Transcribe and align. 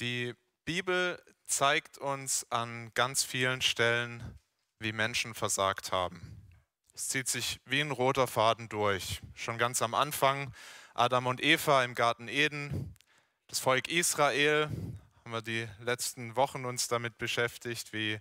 Die 0.00 0.34
Bibel 0.64 1.22
zeigt 1.44 1.98
uns 1.98 2.46
an 2.50 2.90
ganz 2.94 3.22
vielen 3.22 3.60
Stellen, 3.60 4.38
wie 4.78 4.92
Menschen 4.92 5.34
versagt 5.34 5.92
haben. 5.92 6.46
Es 6.94 7.08
zieht 7.08 7.28
sich 7.28 7.60
wie 7.66 7.82
ein 7.82 7.90
roter 7.90 8.26
Faden 8.26 8.70
durch. 8.70 9.20
Schon 9.34 9.58
ganz 9.58 9.82
am 9.82 9.94
Anfang 9.94 10.54
Adam 10.94 11.26
und 11.26 11.42
Eva 11.42 11.84
im 11.84 11.94
Garten 11.94 12.28
Eden, 12.28 12.96
das 13.48 13.58
Volk 13.58 13.88
Israel, 13.88 14.70
haben 15.18 15.32
wir 15.32 15.42
die 15.42 15.68
letzten 15.80 16.34
Wochen 16.34 16.64
uns 16.64 16.88
damit 16.88 17.18
beschäftigt, 17.18 17.92
wie 17.92 18.18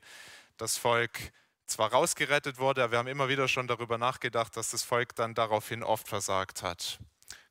das 0.57 0.77
Volk 0.77 1.17
zwar 1.65 1.93
rausgerettet 1.93 2.57
wurde, 2.57 2.83
aber 2.83 2.91
wir 2.91 2.99
haben 2.99 3.07
immer 3.07 3.29
wieder 3.29 3.47
schon 3.47 3.67
darüber 3.67 3.97
nachgedacht, 3.97 4.57
dass 4.57 4.71
das 4.71 4.83
Volk 4.83 5.15
dann 5.15 5.33
daraufhin 5.33 5.83
oft 5.83 6.09
versagt 6.09 6.61
hat. 6.61 6.99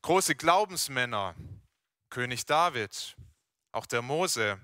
Große 0.02 0.34
Glaubensmänner, 0.34 1.34
König 2.10 2.44
David, 2.44 3.16
auch 3.72 3.86
der 3.86 4.02
Mose 4.02 4.60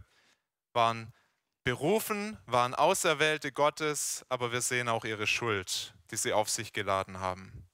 waren 0.73 1.13
berufen, 1.65 2.39
waren 2.47 2.75
Auserwählte 2.75 3.51
Gottes, 3.51 4.25
aber 4.29 4.53
wir 4.53 4.61
sehen 4.61 4.89
auch 4.89 5.05
ihre 5.05 5.27
Schuld, 5.27 5.95
die 6.11 6.17
sie 6.17 6.33
auf 6.33 6.51
sich 6.51 6.73
geladen 6.73 7.21
haben. 7.21 7.67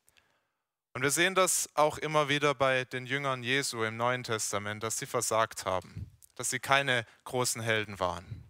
Und 0.93 1.03
wir 1.03 1.11
sehen 1.11 1.35
das 1.35 1.69
auch 1.75 1.99
immer 1.99 2.29
wieder 2.29 2.55
bei 2.55 2.85
den 2.85 3.07
Jüngern 3.07 3.43
Jesu 3.43 3.83
im 3.85 3.97
Neuen 3.97 4.25
Testament, 4.25 4.83
dass 4.83 4.99
sie 4.99 5.07
versagt 5.07 5.65
haben, 5.65 6.11
dass 6.35 6.51
sie 6.51 6.61
keine 6.61 7.05
großen 7.25 7.63
Helden 7.63 8.01
waren. 8.01 8.49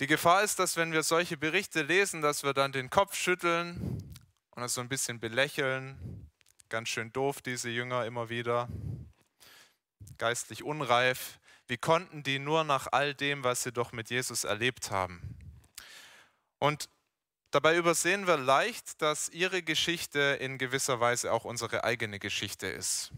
Die 0.00 0.06
Gefahr 0.06 0.42
ist, 0.42 0.58
dass 0.58 0.76
wenn 0.76 0.92
wir 0.92 1.02
solche 1.02 1.36
Berichte 1.36 1.82
lesen, 1.82 2.20
dass 2.20 2.42
wir 2.42 2.52
dann 2.52 2.72
den 2.72 2.90
Kopf 2.90 3.14
schütteln 3.14 4.14
und 4.50 4.62
es 4.62 4.74
so 4.74 4.80
ein 4.80 4.88
bisschen 4.88 5.20
belächeln. 5.20 6.30
Ganz 6.68 6.88
schön 6.88 7.12
doof, 7.12 7.40
diese 7.42 7.68
Jünger 7.68 8.04
immer 8.04 8.28
wieder 8.28 8.68
geistlich 10.18 10.62
unreif. 10.62 11.38
Wie 11.66 11.76
konnten 11.76 12.22
die 12.22 12.38
nur 12.38 12.64
nach 12.64 12.88
all 12.92 13.14
dem, 13.14 13.44
was 13.44 13.62
sie 13.62 13.72
doch 13.72 13.92
mit 13.92 14.10
Jesus 14.10 14.44
erlebt 14.44 14.90
haben? 14.90 15.36
Und 16.58 16.88
dabei 17.50 17.76
übersehen 17.76 18.26
wir 18.26 18.36
leicht, 18.36 19.00
dass 19.00 19.28
ihre 19.28 19.62
Geschichte 19.62 20.38
in 20.40 20.58
gewisser 20.58 21.00
Weise 21.00 21.32
auch 21.32 21.44
unsere 21.44 21.84
eigene 21.84 22.18
Geschichte 22.18 22.66
ist. 22.66 23.12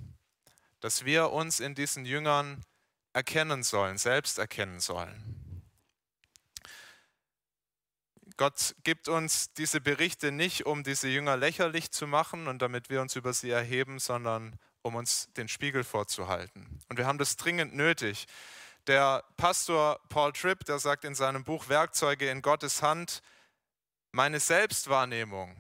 Dass 0.80 1.05
wir 1.05 1.30
uns 1.33 1.61
in 1.61 1.75
diesen 1.75 2.05
Jüngern 2.05 2.64
erkennen 3.12 3.62
sollen, 3.62 3.98
selbst 3.98 4.38
erkennen 4.38 4.78
sollen. 4.78 5.62
Gott 8.36 8.75
gibt 8.84 9.08
uns 9.08 9.55
diese 9.55 9.81
Berichte 9.81 10.31
nicht, 10.31 10.66
um 10.66 10.84
diese 10.84 11.08
Jünger 11.08 11.38
lächerlich 11.38 11.91
zu 11.91 12.06
machen 12.06 12.48
und 12.48 12.60
damit 12.60 12.91
wir 12.91 13.00
uns 13.00 13.16
über 13.16 13.33
sie 13.33 13.50
erheben, 13.50 13.98
sondern 13.98 14.58
um 14.86 14.94
uns 14.94 15.28
den 15.36 15.48
Spiegel 15.48 15.84
vorzuhalten. 15.84 16.80
Und 16.88 16.96
wir 16.96 17.06
haben 17.06 17.18
das 17.18 17.36
dringend 17.36 17.74
nötig. 17.74 18.26
Der 18.86 19.24
Pastor 19.36 20.00
Paul 20.08 20.32
Tripp, 20.32 20.64
der 20.64 20.78
sagt 20.78 21.04
in 21.04 21.14
seinem 21.14 21.42
Buch 21.42 21.68
Werkzeuge 21.68 22.30
in 22.30 22.40
Gottes 22.40 22.82
Hand, 22.82 23.20
meine 24.12 24.38
Selbstwahrnehmung, 24.38 25.56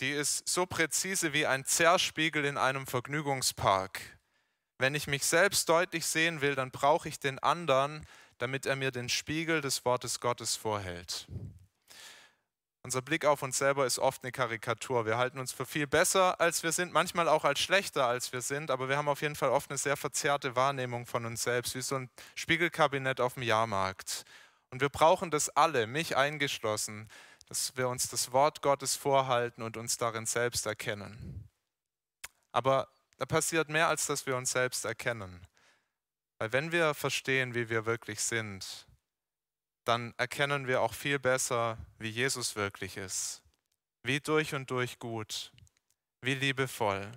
die 0.00 0.10
ist 0.10 0.46
so 0.46 0.66
präzise 0.66 1.32
wie 1.32 1.46
ein 1.46 1.64
Zerspiegel 1.64 2.44
in 2.44 2.58
einem 2.58 2.86
Vergnügungspark. 2.86 4.00
Wenn 4.78 4.94
ich 4.94 5.06
mich 5.06 5.24
selbst 5.24 5.68
deutlich 5.68 6.04
sehen 6.04 6.40
will, 6.40 6.54
dann 6.54 6.70
brauche 6.70 7.08
ich 7.08 7.18
den 7.18 7.38
anderen, 7.38 8.06
damit 8.38 8.66
er 8.66 8.76
mir 8.76 8.90
den 8.90 9.08
Spiegel 9.08 9.60
des 9.60 9.84
Wortes 9.84 10.20
Gottes 10.20 10.56
vorhält. 10.56 11.26
Unser 12.84 13.00
Blick 13.00 13.24
auf 13.24 13.42
uns 13.42 13.58
selber 13.58 13.86
ist 13.86 14.00
oft 14.00 14.24
eine 14.24 14.32
Karikatur. 14.32 15.06
Wir 15.06 15.16
halten 15.16 15.38
uns 15.38 15.52
für 15.52 15.64
viel 15.64 15.86
besser, 15.86 16.40
als 16.40 16.64
wir 16.64 16.72
sind, 16.72 16.92
manchmal 16.92 17.28
auch 17.28 17.44
als 17.44 17.60
schlechter, 17.60 18.06
als 18.06 18.32
wir 18.32 18.40
sind, 18.40 18.72
aber 18.72 18.88
wir 18.88 18.96
haben 18.96 19.08
auf 19.08 19.22
jeden 19.22 19.36
Fall 19.36 19.50
oft 19.50 19.70
eine 19.70 19.78
sehr 19.78 19.96
verzerrte 19.96 20.56
Wahrnehmung 20.56 21.06
von 21.06 21.24
uns 21.24 21.44
selbst, 21.44 21.76
wie 21.76 21.82
so 21.82 21.94
ein 21.94 22.10
Spiegelkabinett 22.34 23.20
auf 23.20 23.34
dem 23.34 23.44
Jahrmarkt. 23.44 24.24
Und 24.70 24.80
wir 24.80 24.88
brauchen 24.88 25.30
das 25.30 25.48
alle, 25.50 25.86
mich 25.86 26.16
eingeschlossen, 26.16 27.08
dass 27.46 27.76
wir 27.76 27.88
uns 27.88 28.08
das 28.08 28.32
Wort 28.32 28.62
Gottes 28.62 28.96
vorhalten 28.96 29.62
und 29.62 29.76
uns 29.76 29.96
darin 29.96 30.26
selbst 30.26 30.66
erkennen. 30.66 31.48
Aber 32.50 32.88
da 33.18 33.26
passiert 33.26 33.68
mehr, 33.68 33.86
als 33.86 34.06
dass 34.06 34.26
wir 34.26 34.36
uns 34.36 34.50
selbst 34.50 34.84
erkennen. 34.84 35.46
Weil 36.38 36.52
wenn 36.52 36.72
wir 36.72 36.94
verstehen, 36.94 37.54
wie 37.54 37.68
wir 37.68 37.86
wirklich 37.86 38.20
sind, 38.20 38.86
dann 39.84 40.14
erkennen 40.16 40.66
wir 40.66 40.80
auch 40.80 40.94
viel 40.94 41.18
besser, 41.18 41.78
wie 41.98 42.08
Jesus 42.08 42.56
wirklich 42.56 42.96
ist. 42.96 43.42
Wie 44.02 44.20
durch 44.20 44.54
und 44.54 44.70
durch 44.70 44.98
gut, 44.98 45.52
wie 46.20 46.34
liebevoll, 46.34 47.10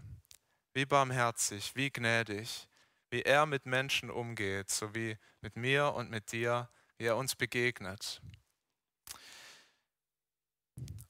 wie 0.74 0.86
barmherzig, 0.86 1.76
wie 1.76 1.90
gnädig, 1.90 2.68
wie 3.10 3.22
er 3.22 3.46
mit 3.46 3.66
Menschen 3.66 4.10
umgeht, 4.10 4.70
so 4.70 4.94
wie 4.94 5.18
mit 5.42 5.56
mir 5.56 5.94
und 5.94 6.10
mit 6.10 6.32
dir, 6.32 6.70
wie 6.98 7.06
er 7.06 7.18
uns 7.18 7.36
begegnet. 7.36 8.22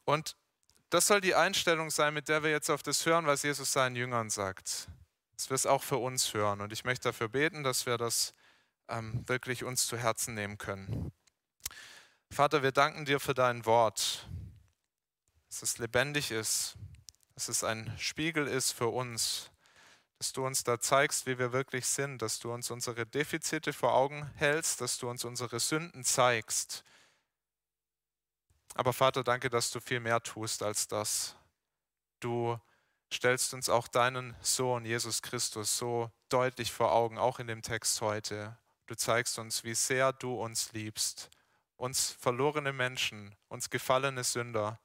Und 0.06 0.36
das 0.90 1.08
soll 1.08 1.20
die 1.20 1.36
Einstellung 1.36 1.90
sein, 1.90 2.14
mit 2.14 2.30
der 2.30 2.44
wir 2.44 2.52
jetzt 2.52 2.70
auf 2.70 2.84
das 2.84 3.06
hören, 3.06 3.26
was 3.26 3.44
Jesus 3.44 3.72
seinen 3.72 3.96
Jüngern 3.96 4.30
sagt. 4.30 4.88
Dass 5.34 5.50
wir 5.50 5.56
es 5.56 5.66
auch 5.66 5.84
für 5.84 5.98
uns 5.98 6.34
hören. 6.34 6.62
Und 6.62 6.72
ich 6.72 6.86
möchte 6.86 7.10
dafür 7.10 7.28
beten, 7.28 7.64
dass 7.64 7.86
wir 7.86 7.98
das 7.98 8.34
ähm, 8.88 9.28
wirklich 9.28 9.64
uns 9.64 9.88
zu 9.88 9.98
Herzen 9.98 10.36
nehmen 10.36 10.58
können. 10.58 11.12
Vater, 12.35 12.62
wir 12.63 12.73
danken 12.73 13.06
dir 13.06 13.22
für 13.22 13.34
dein 13.34 13.66
Wort, 13.66 14.28
dass 15.47 15.62
es 15.62 15.78
lebendig 15.78 16.31
ist, 16.31 16.75
dass 17.34 17.47
es 17.47 17.63
ein 17.63 17.97
Spiegel 17.97 18.46
ist 18.46 18.73
für 18.73 18.90
uns, 18.90 19.51
dass 20.18 20.34
du 20.34 20.46
uns 20.46 20.66
da 20.66 20.78
zeigst, 20.78 21.28
wie 21.28 21.40
wir 21.40 21.53
wirklich 21.53 21.85
sind, 21.85 22.22
dass 22.22 22.40
du 22.40 22.51
uns 22.51 22.69
unsere 22.72 23.06
Defizite 23.06 23.72
vor 23.72 23.94
Augen 23.94 24.29
hältst, 24.35 24.81
dass 24.81 24.97
du 24.97 25.09
uns 25.09 25.23
unsere 25.23 25.62
Sünden 25.62 26.03
zeigst. 26.03 26.84
Aber 28.73 28.91
Vater, 28.91 29.23
danke, 29.23 29.50
dass 29.50 29.72
du 29.72 29.79
viel 29.79 30.02
mehr 30.02 30.22
tust 30.22 30.62
als 30.62 30.90
das. 30.90 31.38
Du 32.19 32.59
stellst 33.13 33.53
uns 33.53 33.69
auch 33.69 33.88
deinen 33.88 34.35
Sohn 34.41 34.84
Jesus 34.84 35.22
Christus 35.22 35.78
so 35.78 36.12
deutlich 36.28 36.73
vor 36.73 36.91
Augen, 36.91 37.17
auch 37.17 37.40
in 37.40 37.47
dem 37.47 37.62
Text 37.62 38.02
heute. 38.02 38.57
Du 38.88 38.96
zeigst 38.96 39.40
uns, 39.40 39.63
wie 39.63 39.73
sehr 39.73 40.12
du 40.12 40.35
uns 40.35 40.73
liebst 40.73 41.29
uns 41.78 42.12
verlorene 42.19 42.74
Menschen, 42.74 43.36
uns 43.47 43.69
gefallene 43.69 44.24
Sünder. 44.24 44.80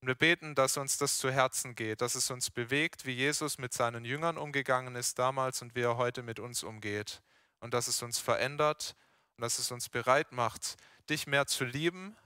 Und 0.00 0.08
wir 0.08 0.14
beten, 0.14 0.54
dass 0.54 0.76
uns 0.76 0.98
das 0.98 1.18
zu 1.18 1.30
Herzen 1.30 1.74
geht, 1.74 2.00
dass 2.00 2.14
es 2.14 2.30
uns 2.30 2.50
bewegt, 2.50 3.06
wie 3.06 3.12
Jesus 3.12 3.56
mit 3.56 3.72
seinen 3.72 4.04
Jüngern 4.04 4.36
umgegangen 4.36 4.96
ist 4.96 5.18
damals 5.18 5.62
und 5.62 5.74
wie 5.74 5.80
er 5.80 5.96
heute 5.96 6.22
mit 6.22 6.38
uns 6.38 6.62
umgeht. 6.62 7.22
Und 7.60 7.72
dass 7.72 7.88
es 7.88 8.02
uns 8.02 8.18
verändert 8.18 8.96
und 9.36 9.42
dass 9.42 9.58
es 9.58 9.70
uns 9.70 9.88
bereit 9.88 10.32
macht, 10.32 10.76
dich 11.08 11.26
mehr 11.26 11.46
zu 11.46 11.64
lieben, 11.64 12.16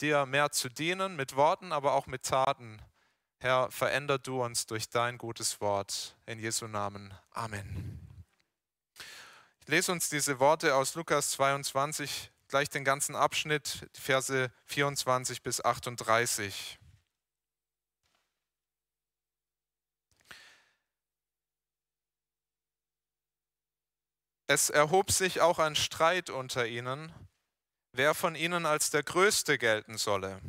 dir 0.00 0.26
mehr 0.26 0.50
zu 0.50 0.68
dienen, 0.68 1.14
mit 1.14 1.36
Worten, 1.36 1.72
aber 1.72 1.92
auch 1.92 2.06
mit 2.06 2.24
Taten. 2.24 2.82
Herr, 3.38 3.70
veränder 3.70 4.18
du 4.18 4.42
uns 4.42 4.66
durch 4.66 4.90
dein 4.90 5.18
gutes 5.18 5.60
Wort. 5.60 6.16
In 6.26 6.40
Jesu 6.40 6.66
Namen. 6.66 7.14
Amen. 7.30 8.00
Ich 9.60 9.68
lese 9.68 9.92
uns 9.92 10.08
diese 10.08 10.40
Worte 10.40 10.74
aus 10.74 10.96
Lukas 10.96 11.30
22, 11.32 12.32
gleich 12.48 12.70
den 12.70 12.84
ganzen 12.84 13.14
Abschnitt, 13.14 13.88
Verse 13.92 14.50
24 14.64 15.42
bis 15.42 15.62
38. 15.62 16.78
Es 24.46 24.70
erhob 24.70 25.12
sich 25.12 25.42
auch 25.42 25.58
ein 25.58 25.76
Streit 25.76 26.30
unter 26.30 26.66
ihnen, 26.66 27.12
wer 27.92 28.14
von 28.14 28.34
ihnen 28.34 28.64
als 28.64 28.90
der 28.90 29.02
Größte 29.02 29.58
gelten 29.58 29.98
solle. 29.98 30.40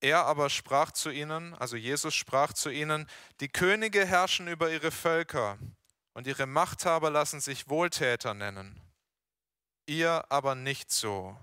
Er 0.00 0.24
aber 0.24 0.48
sprach 0.48 0.90
zu 0.90 1.10
ihnen, 1.10 1.54
also 1.54 1.76
Jesus 1.76 2.14
sprach 2.14 2.54
zu 2.54 2.70
ihnen, 2.70 3.06
die 3.40 3.48
Könige 3.48 4.06
herrschen 4.06 4.48
über 4.48 4.70
ihre 4.70 4.90
Völker 4.90 5.58
und 6.14 6.26
ihre 6.26 6.46
Machthaber 6.46 7.10
lassen 7.10 7.40
sich 7.40 7.68
Wohltäter 7.68 8.32
nennen 8.32 8.80
ihr 9.98 10.24
aber 10.30 10.54
nicht 10.54 10.90
so, 10.90 11.36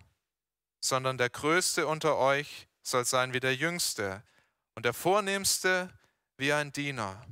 sondern 0.79 1.17
der 1.17 1.29
Größte 1.29 1.87
unter 1.87 2.17
euch 2.17 2.67
soll 2.81 3.05
sein 3.05 3.33
wie 3.33 3.39
der 3.39 3.55
Jüngste 3.55 4.23
und 4.75 4.85
der 4.85 4.93
Vornehmste 4.93 5.89
wie 6.37 6.53
ein 6.53 6.71
Diener. 6.71 7.25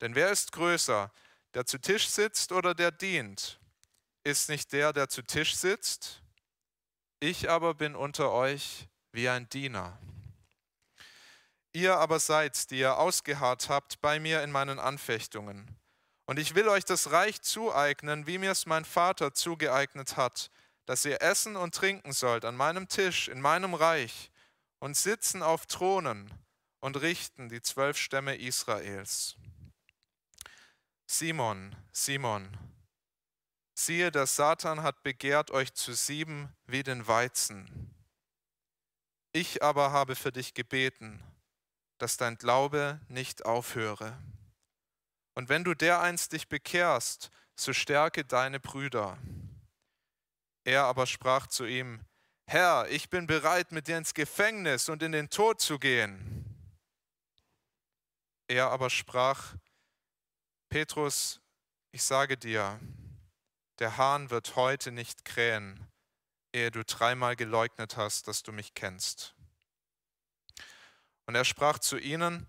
Denn 0.00 0.14
wer 0.14 0.30
ist 0.30 0.52
größer, 0.52 1.12
der 1.54 1.66
zu 1.66 1.78
Tisch 1.78 2.08
sitzt 2.08 2.52
oder 2.52 2.74
der 2.74 2.90
dient? 2.90 3.58
Ist 4.24 4.48
nicht 4.48 4.72
der, 4.72 4.92
der 4.92 5.08
zu 5.08 5.22
Tisch 5.22 5.56
sitzt? 5.56 6.22
Ich 7.20 7.50
aber 7.50 7.74
bin 7.74 7.96
unter 7.96 8.30
euch 8.30 8.88
wie 9.12 9.28
ein 9.28 9.48
Diener. 9.48 9.98
Ihr 11.72 11.96
aber 11.96 12.20
seid, 12.20 12.70
die 12.70 12.78
ihr 12.78 12.98
ausgeharrt 12.98 13.68
habt 13.68 14.00
bei 14.00 14.20
mir 14.20 14.42
in 14.42 14.50
meinen 14.50 14.78
Anfechtungen. 14.78 15.77
Und 16.28 16.38
ich 16.38 16.54
will 16.54 16.68
euch 16.68 16.84
das 16.84 17.10
Reich 17.10 17.40
zueignen, 17.40 18.26
wie 18.26 18.36
mir 18.36 18.50
es 18.50 18.66
mein 18.66 18.84
Vater 18.84 19.32
zugeeignet 19.32 20.18
hat, 20.18 20.50
dass 20.84 21.06
ihr 21.06 21.22
essen 21.22 21.56
und 21.56 21.74
trinken 21.74 22.12
sollt 22.12 22.44
an 22.44 22.54
meinem 22.54 22.86
Tisch 22.86 23.28
in 23.28 23.40
meinem 23.40 23.72
Reich 23.72 24.30
und 24.78 24.94
sitzen 24.94 25.42
auf 25.42 25.64
Thronen 25.64 26.30
und 26.80 27.00
richten 27.00 27.48
die 27.48 27.62
zwölf 27.62 27.96
Stämme 27.96 28.36
Israels. 28.36 29.36
Simon, 31.06 31.74
Simon, 31.92 32.58
siehe, 33.74 34.12
der 34.12 34.26
Satan 34.26 34.82
hat 34.82 35.02
begehrt, 35.02 35.50
euch 35.50 35.72
zu 35.72 35.94
sieben 35.94 36.54
wie 36.66 36.82
den 36.82 37.06
Weizen. 37.08 37.94
Ich 39.32 39.62
aber 39.62 39.92
habe 39.92 40.14
für 40.14 40.30
dich 40.30 40.52
gebeten, 40.52 41.22
dass 41.96 42.18
dein 42.18 42.36
Glaube 42.36 43.00
nicht 43.08 43.46
aufhöre. 43.46 44.18
Und 45.38 45.48
wenn 45.48 45.62
du 45.62 45.72
dereinst 45.72 46.32
dich 46.32 46.48
bekehrst, 46.48 47.30
so 47.54 47.72
stärke 47.72 48.24
deine 48.24 48.58
Brüder. 48.58 49.18
Er 50.64 50.86
aber 50.86 51.06
sprach 51.06 51.46
zu 51.46 51.64
ihm, 51.64 52.00
Herr, 52.48 52.88
ich 52.90 53.08
bin 53.08 53.28
bereit, 53.28 53.70
mit 53.70 53.86
dir 53.86 53.98
ins 53.98 54.14
Gefängnis 54.14 54.88
und 54.88 55.00
in 55.00 55.12
den 55.12 55.30
Tod 55.30 55.60
zu 55.60 55.78
gehen. 55.78 56.44
Er 58.48 58.70
aber 58.70 58.90
sprach, 58.90 59.54
Petrus, 60.70 61.40
ich 61.92 62.02
sage 62.02 62.36
dir, 62.36 62.80
der 63.78 63.96
Hahn 63.96 64.30
wird 64.30 64.56
heute 64.56 64.90
nicht 64.90 65.24
krähen, 65.24 65.86
ehe 66.52 66.72
du 66.72 66.82
dreimal 66.84 67.36
geleugnet 67.36 67.96
hast, 67.96 68.26
dass 68.26 68.42
du 68.42 68.50
mich 68.50 68.74
kennst. 68.74 69.36
Und 71.26 71.36
er 71.36 71.44
sprach 71.44 71.78
zu 71.78 71.96
ihnen, 71.96 72.48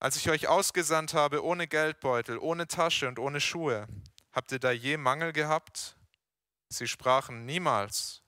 als 0.00 0.16
ich 0.16 0.30
euch 0.30 0.46
ausgesandt 0.48 1.14
habe 1.14 1.44
ohne 1.44 1.66
Geldbeutel, 1.66 2.38
ohne 2.38 2.68
Tasche 2.68 3.08
und 3.08 3.18
ohne 3.18 3.40
Schuhe, 3.40 3.88
habt 4.32 4.52
ihr 4.52 4.58
da 4.58 4.70
je 4.70 4.96
Mangel 4.96 5.32
gehabt? 5.32 5.96
Sie 6.68 6.86
sprachen 6.86 7.46
niemals. 7.46 8.22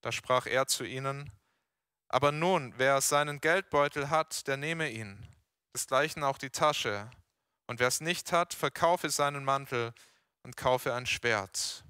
Da 0.00 0.12
sprach 0.12 0.46
er 0.46 0.66
zu 0.66 0.84
ihnen, 0.84 1.30
aber 2.08 2.32
nun, 2.32 2.74
wer 2.76 3.00
seinen 3.00 3.40
Geldbeutel 3.40 4.10
hat, 4.10 4.46
der 4.46 4.56
nehme 4.56 4.90
ihn, 4.90 5.28
desgleichen 5.74 6.24
auch 6.24 6.38
die 6.38 6.50
Tasche, 6.50 7.10
und 7.66 7.78
wer 7.78 7.88
es 7.88 8.00
nicht 8.00 8.32
hat, 8.32 8.52
verkaufe 8.52 9.10
seinen 9.10 9.44
Mantel 9.44 9.94
und 10.42 10.56
kaufe 10.56 10.92
ein 10.92 11.06
Schwert. 11.06 11.84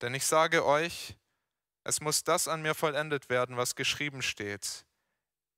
Denn 0.00 0.14
ich 0.14 0.24
sage 0.24 0.64
euch, 0.64 1.16
es 1.84 2.00
muss 2.00 2.24
das 2.24 2.48
an 2.48 2.62
mir 2.62 2.74
vollendet 2.74 3.28
werden, 3.28 3.56
was 3.56 3.74
geschrieben 3.74 4.22
steht. 4.22 4.86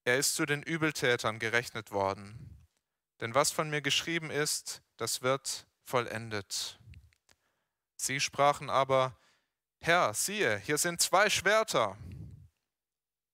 Er 0.04 0.18
ist 0.18 0.34
zu 0.34 0.44
den 0.44 0.62
Übeltätern 0.62 1.38
gerechnet 1.38 1.90
worden. 1.90 2.38
Denn 3.20 3.34
was 3.34 3.50
von 3.50 3.70
mir 3.70 3.80
geschrieben 3.80 4.30
ist, 4.30 4.82
das 4.98 5.22
wird 5.22 5.66
vollendet. 5.82 6.78
Sie 7.96 8.20
sprachen 8.20 8.68
aber, 8.68 9.16
Herr, 9.80 10.12
siehe, 10.12 10.58
hier 10.58 10.76
sind 10.76 11.00
zwei 11.00 11.30
Schwerter. 11.30 11.96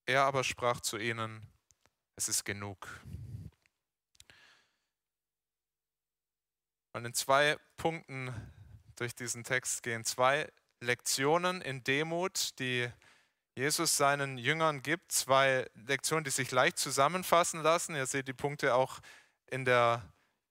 Er 0.06 0.22
aber 0.22 0.44
sprach 0.44 0.80
zu 0.80 0.96
ihnen, 0.96 1.46
es 2.14 2.28
ist 2.28 2.44
genug. 2.44 2.88
Und 6.92 7.04
in 7.04 7.14
zwei 7.14 7.56
Punkten 7.76 8.34
durch 8.96 9.14
diesen 9.14 9.42
Text 9.42 9.82
gehen 9.82 10.04
zwei 10.04 10.52
Lektionen 10.80 11.62
in 11.62 11.82
Demut, 11.82 12.58
die 12.58 12.90
Jesus 13.54 13.96
seinen 13.96 14.38
Jüngern 14.38 14.82
gibt. 14.82 15.12
Zwei 15.12 15.68
Lektionen, 15.74 16.24
die 16.24 16.30
sich 16.30 16.50
leicht 16.50 16.78
zusammenfassen 16.78 17.62
lassen. 17.62 17.94
Ihr 17.94 18.06
seht 18.06 18.28
die 18.28 18.32
Punkte 18.32 18.74
auch 18.74 19.00
in 19.46 19.64
der 19.64 20.02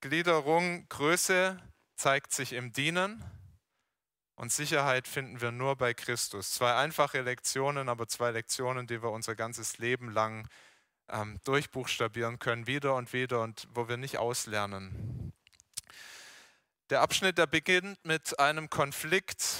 Gliederung. 0.01 0.87
Größe 0.89 1.59
zeigt 1.95 2.31
sich 2.31 2.53
im 2.53 2.71
Dienen 2.71 3.23
und 4.39 4.53
Sicherheit 4.53 5.05
finden 5.05 5.41
wir 5.41 5.51
nur 5.51 5.75
bei 5.75 5.93
Christus. 5.93 6.53
Zwei 6.53 6.73
einfache 6.73 7.21
Lektionen, 7.21 7.89
aber 7.89 8.07
zwei 8.07 8.31
Lektionen, 8.31 8.87
die 8.87 9.03
wir 9.03 9.11
unser 9.11 9.35
ganzes 9.35 9.79
Leben 9.79 10.11
lang 10.11 10.47
ähm, 11.09 11.41
durchbuchstabieren 11.43 12.39
können, 12.39 12.65
wieder 12.65 12.95
und 12.95 13.11
wieder 13.11 13.41
und 13.41 13.67
wo 13.73 13.89
wir 13.89 13.97
nicht 13.97 14.17
auslernen. 14.17 15.33
Der 16.89 17.01
Abschnitt, 17.01 17.37
der 17.37 17.47
beginnt 17.47 18.03
mit 18.05 18.39
einem 18.39 18.69
Konflikt 18.69 19.57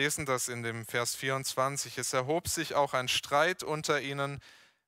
lesen 0.00 0.24
das 0.24 0.48
in 0.48 0.62
dem 0.62 0.86
Vers 0.86 1.14
24. 1.14 1.98
Es 1.98 2.14
erhob 2.14 2.48
sich 2.48 2.74
auch 2.74 2.94
ein 2.94 3.06
Streit 3.06 3.62
unter 3.62 4.00
ihnen, 4.00 4.40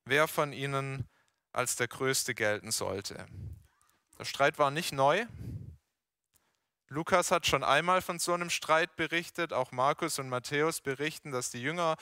wer 0.06 0.26
von 0.26 0.54
ihnen 0.54 1.06
als 1.52 1.76
der 1.76 1.86
Größte 1.86 2.34
gelten 2.34 2.70
sollte. 2.70 3.26
Der 4.18 4.24
Streit 4.24 4.58
war 4.58 4.70
nicht 4.70 4.92
neu. 4.92 5.26
Lukas 6.88 7.30
hat 7.30 7.46
schon 7.46 7.62
einmal 7.62 8.00
von 8.00 8.18
so 8.18 8.32
einem 8.32 8.48
Streit 8.48 8.96
berichtet, 8.96 9.52
auch 9.52 9.70
Markus 9.70 10.18
und 10.18 10.30
Matthäus 10.30 10.80
berichten, 10.80 11.30
dass 11.30 11.50
die 11.50 11.60
Jünger 11.60 11.96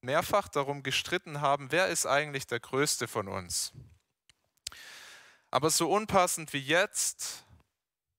mehrfach 0.00 0.48
darum 0.48 0.82
gestritten 0.82 1.42
haben, 1.42 1.70
wer 1.70 1.88
ist 1.88 2.06
eigentlich 2.06 2.46
der 2.46 2.60
Größte 2.60 3.08
von 3.08 3.28
uns. 3.28 3.72
Aber 5.50 5.68
so 5.68 5.92
unpassend 5.92 6.54
wie 6.54 6.62
jetzt 6.62 7.44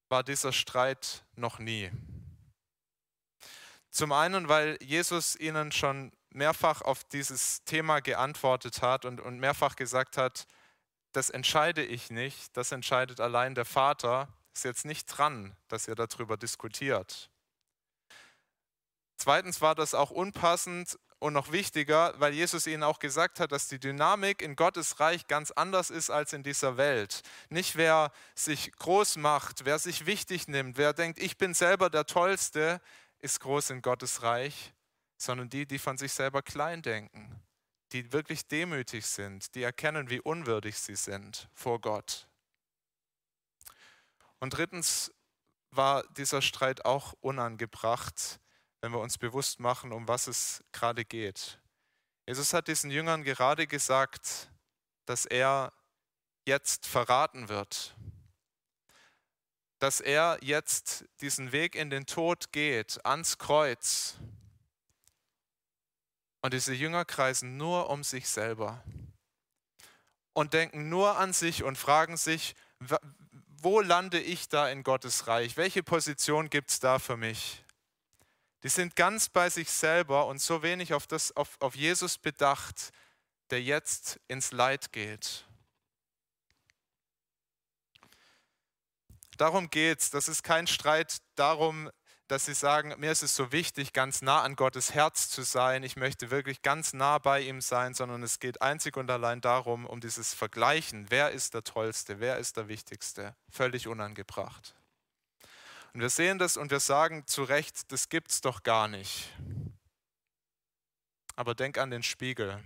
war 0.08 0.24
dieser 0.24 0.54
Streit 0.54 1.24
noch 1.36 1.58
nie. 1.58 1.90
Zum 3.92 4.12
einen, 4.12 4.50
weil 4.50 4.78
Jesus 4.82 5.36
ihnen 5.36 5.72
schon 5.72 6.12
mehrfach 6.32 6.82
auf 6.82 7.04
dieses 7.06 7.64
Thema 7.64 8.00
geantwortet 8.00 8.82
hat 8.82 9.06
und, 9.06 9.20
und 9.20 9.40
mehrfach 9.40 9.76
gesagt 9.76 10.18
hat, 10.18 10.46
das 11.12 11.30
entscheide 11.30 11.84
ich 11.84 12.12
nicht, 12.12 12.56
das 12.56 12.72
entscheidet 12.72 13.20
allein 13.20 13.56
der 13.56 13.66
Vater. 13.66 14.28
Ist 14.54 14.66
jetzt 14.66 14.86
nicht 14.86 15.06
dran, 15.06 15.56
dass 15.68 15.88
ihr 15.88 15.96
darüber 15.96 16.38
diskutiert. 16.38 17.32
Zweitens 19.18 19.62
war 19.62 19.76
das 19.76 19.94
auch 19.94 20.12
unpassend 20.12 20.98
und 21.20 21.34
noch 21.34 21.52
wichtiger, 21.52 22.14
weil 22.18 22.34
Jesus 22.34 22.68
ihnen 22.68 22.84
auch 22.84 23.00
gesagt 23.00 23.40
hat, 23.40 23.52
dass 23.52 23.68
die 23.68 23.80
Dynamik 23.80 24.42
in 24.42 24.56
Gottes 24.56 25.00
Reich 25.00 25.28
ganz 25.28 25.52
anders 25.52 25.90
ist 25.90 26.10
als 26.10 26.32
in 26.32 26.44
dieser 26.44 26.78
Welt. 26.78 27.22
Nicht 27.50 27.76
wer 27.76 28.12
sich 28.36 28.72
groß 28.72 29.18
macht, 29.18 29.66
wer 29.66 29.78
sich 29.80 30.06
wichtig 30.06 30.48
nimmt, 30.48 30.78
wer 30.78 30.94
denkt, 30.94 31.20
ich 31.20 31.38
bin 31.38 31.54
selber 31.54 31.90
der 31.90 32.06
Tollste, 32.06 32.80
ist 33.20 33.40
groß 33.40 33.72
in 33.72 33.82
Gottes 33.82 34.24
Reich, 34.24 34.74
sondern 35.18 35.50
die, 35.50 35.66
die 35.66 35.80
von 35.80 35.98
sich 35.98 36.14
selber 36.14 36.42
klein 36.42 36.82
denken, 36.82 37.42
die 37.92 38.12
wirklich 38.14 38.48
demütig 38.48 39.06
sind, 39.06 39.54
die 39.56 39.64
erkennen, 39.64 40.10
wie 40.10 40.22
unwürdig 40.22 40.80
sie 40.80 40.96
sind 40.96 41.50
vor 41.54 41.82
Gott. 41.82 42.28
Und 44.40 44.56
drittens 44.56 45.12
war 45.72 46.08
dieser 46.14 46.42
Streit 46.42 46.86
auch 46.86 47.14
unangebracht, 47.20 48.40
wenn 48.82 48.94
wir 48.94 49.00
uns 49.00 49.18
bewusst 49.18 49.60
machen, 49.60 49.92
um 49.92 50.08
was 50.08 50.28
es 50.28 50.64
gerade 50.72 51.04
geht. 51.04 51.60
Jesus 52.26 52.54
hat 52.54 52.68
diesen 52.68 52.92
Jüngern 52.92 53.24
gerade 53.24 53.68
gesagt, 53.68 54.50
dass 55.06 55.26
er 55.26 55.74
jetzt 56.46 56.88
verraten 56.88 57.50
wird 57.50 57.96
dass 59.80 60.02
er 60.02 60.38
jetzt 60.42 61.06
diesen 61.22 61.52
Weg 61.52 61.76
in 61.76 61.90
den 61.90 62.06
Tod 62.06 62.52
geht, 62.52 63.04
ans 63.06 63.38
Kreuz. 63.38 64.16
Und 66.42 66.54
diese 66.54 66.74
Jünger 66.74 67.06
kreisen 67.06 67.58
nur 67.58 67.90
um 67.90 68.04
sich 68.04 68.30
selber 68.30 68.84
und 70.34 70.54
denken 70.54 70.90
nur 70.90 71.18
an 71.18 71.34
sich 71.34 71.64
und 71.64 71.78
fragen 71.78 72.16
sich, 72.16 72.56
wo 73.62 73.82
lande 73.82 74.22
ich 74.22 74.48
da 74.48 74.70
in 74.70 74.84
Gottes 74.84 75.28
Reich? 75.28 75.58
Welche 75.58 75.84
Position 75.84 76.50
gibt 76.50 76.70
es 76.70 76.80
da 76.80 76.98
für 76.98 77.18
mich? 77.18 77.64
Die 78.64 78.70
sind 78.70 78.96
ganz 78.96 79.30
bei 79.30 79.50
sich 79.50 79.70
selber 79.70 80.28
und 80.28 80.42
so 80.42 80.64
wenig 80.64 80.94
auf, 80.94 81.08
das, 81.08 81.36
auf, 81.36 81.58
auf 81.60 81.76
Jesus 81.76 82.18
bedacht, 82.18 82.92
der 83.50 83.62
jetzt 83.62 84.20
ins 84.28 84.52
Leid 84.52 84.92
geht. 84.92 85.46
Darum 89.40 89.70
geht 89.70 90.02
es. 90.02 90.10
Das 90.10 90.28
ist 90.28 90.44
kein 90.44 90.68
Streit 90.68 91.20
darum, 91.36 91.90
dass 92.28 92.46
sie 92.46 92.54
sagen, 92.54 92.94
mir 92.98 93.10
ist 93.10 93.24
es 93.24 93.38
so 93.38 93.54
wichtig, 93.54 93.94
ganz 93.94 94.22
nah 94.22 94.42
an 94.42 94.58
Gottes 94.58 94.94
Herz 94.94 95.30
zu 95.30 95.44
sein. 95.44 95.82
Ich 95.84 95.96
möchte 95.96 96.30
wirklich 96.30 96.62
ganz 96.62 96.92
nah 96.92 97.20
bei 97.20 97.40
ihm 97.40 97.62
sein, 97.62 97.94
sondern 97.94 98.22
es 98.22 98.40
geht 98.40 98.62
einzig 98.62 98.98
und 98.98 99.10
allein 99.10 99.40
darum, 99.40 99.86
um 99.86 100.02
dieses 100.02 100.34
Vergleichen. 100.34 101.10
Wer 101.10 101.32
ist 101.32 101.54
der 101.54 101.64
Tollste? 101.64 102.20
Wer 102.20 102.38
ist 102.38 102.58
der 102.58 102.68
Wichtigste? 102.68 103.34
Völlig 103.50 103.88
unangebracht. 103.88 104.76
Und 105.94 106.02
wir 106.02 106.10
sehen 106.10 106.38
das 106.38 106.58
und 106.58 106.70
wir 106.70 106.82
sagen 106.82 107.26
zu 107.26 107.44
Recht, 107.44 107.94
das 107.94 108.10
gibt 108.10 108.32
es 108.32 108.42
doch 108.42 108.62
gar 108.62 108.90
nicht. 108.90 109.32
Aber 111.38 111.56
denk 111.56 111.78
an 111.78 111.92
den 111.92 112.04
Spiegel. 112.04 112.62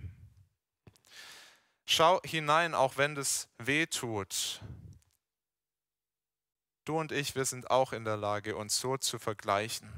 Schau 1.86 2.20
hinein, 2.24 2.74
auch 2.74 2.96
wenn 2.96 3.14
das 3.14 3.48
weh 3.58 3.86
tut. 3.86 4.60
Du 6.84 6.98
und 6.98 7.12
ich, 7.12 7.34
wir 7.34 7.44
sind 7.44 7.70
auch 7.70 7.92
in 7.92 8.04
der 8.04 8.16
Lage, 8.16 8.56
uns 8.56 8.78
so 8.78 8.96
zu 8.96 9.18
vergleichen. 9.18 9.90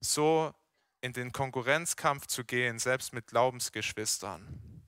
So 0.00 0.54
in 1.02 1.12
den 1.12 1.32
Konkurrenzkampf 1.32 2.26
zu 2.26 2.44
gehen, 2.44 2.78
selbst 2.78 3.12
mit 3.12 3.26
Glaubensgeschwistern. 3.26 4.82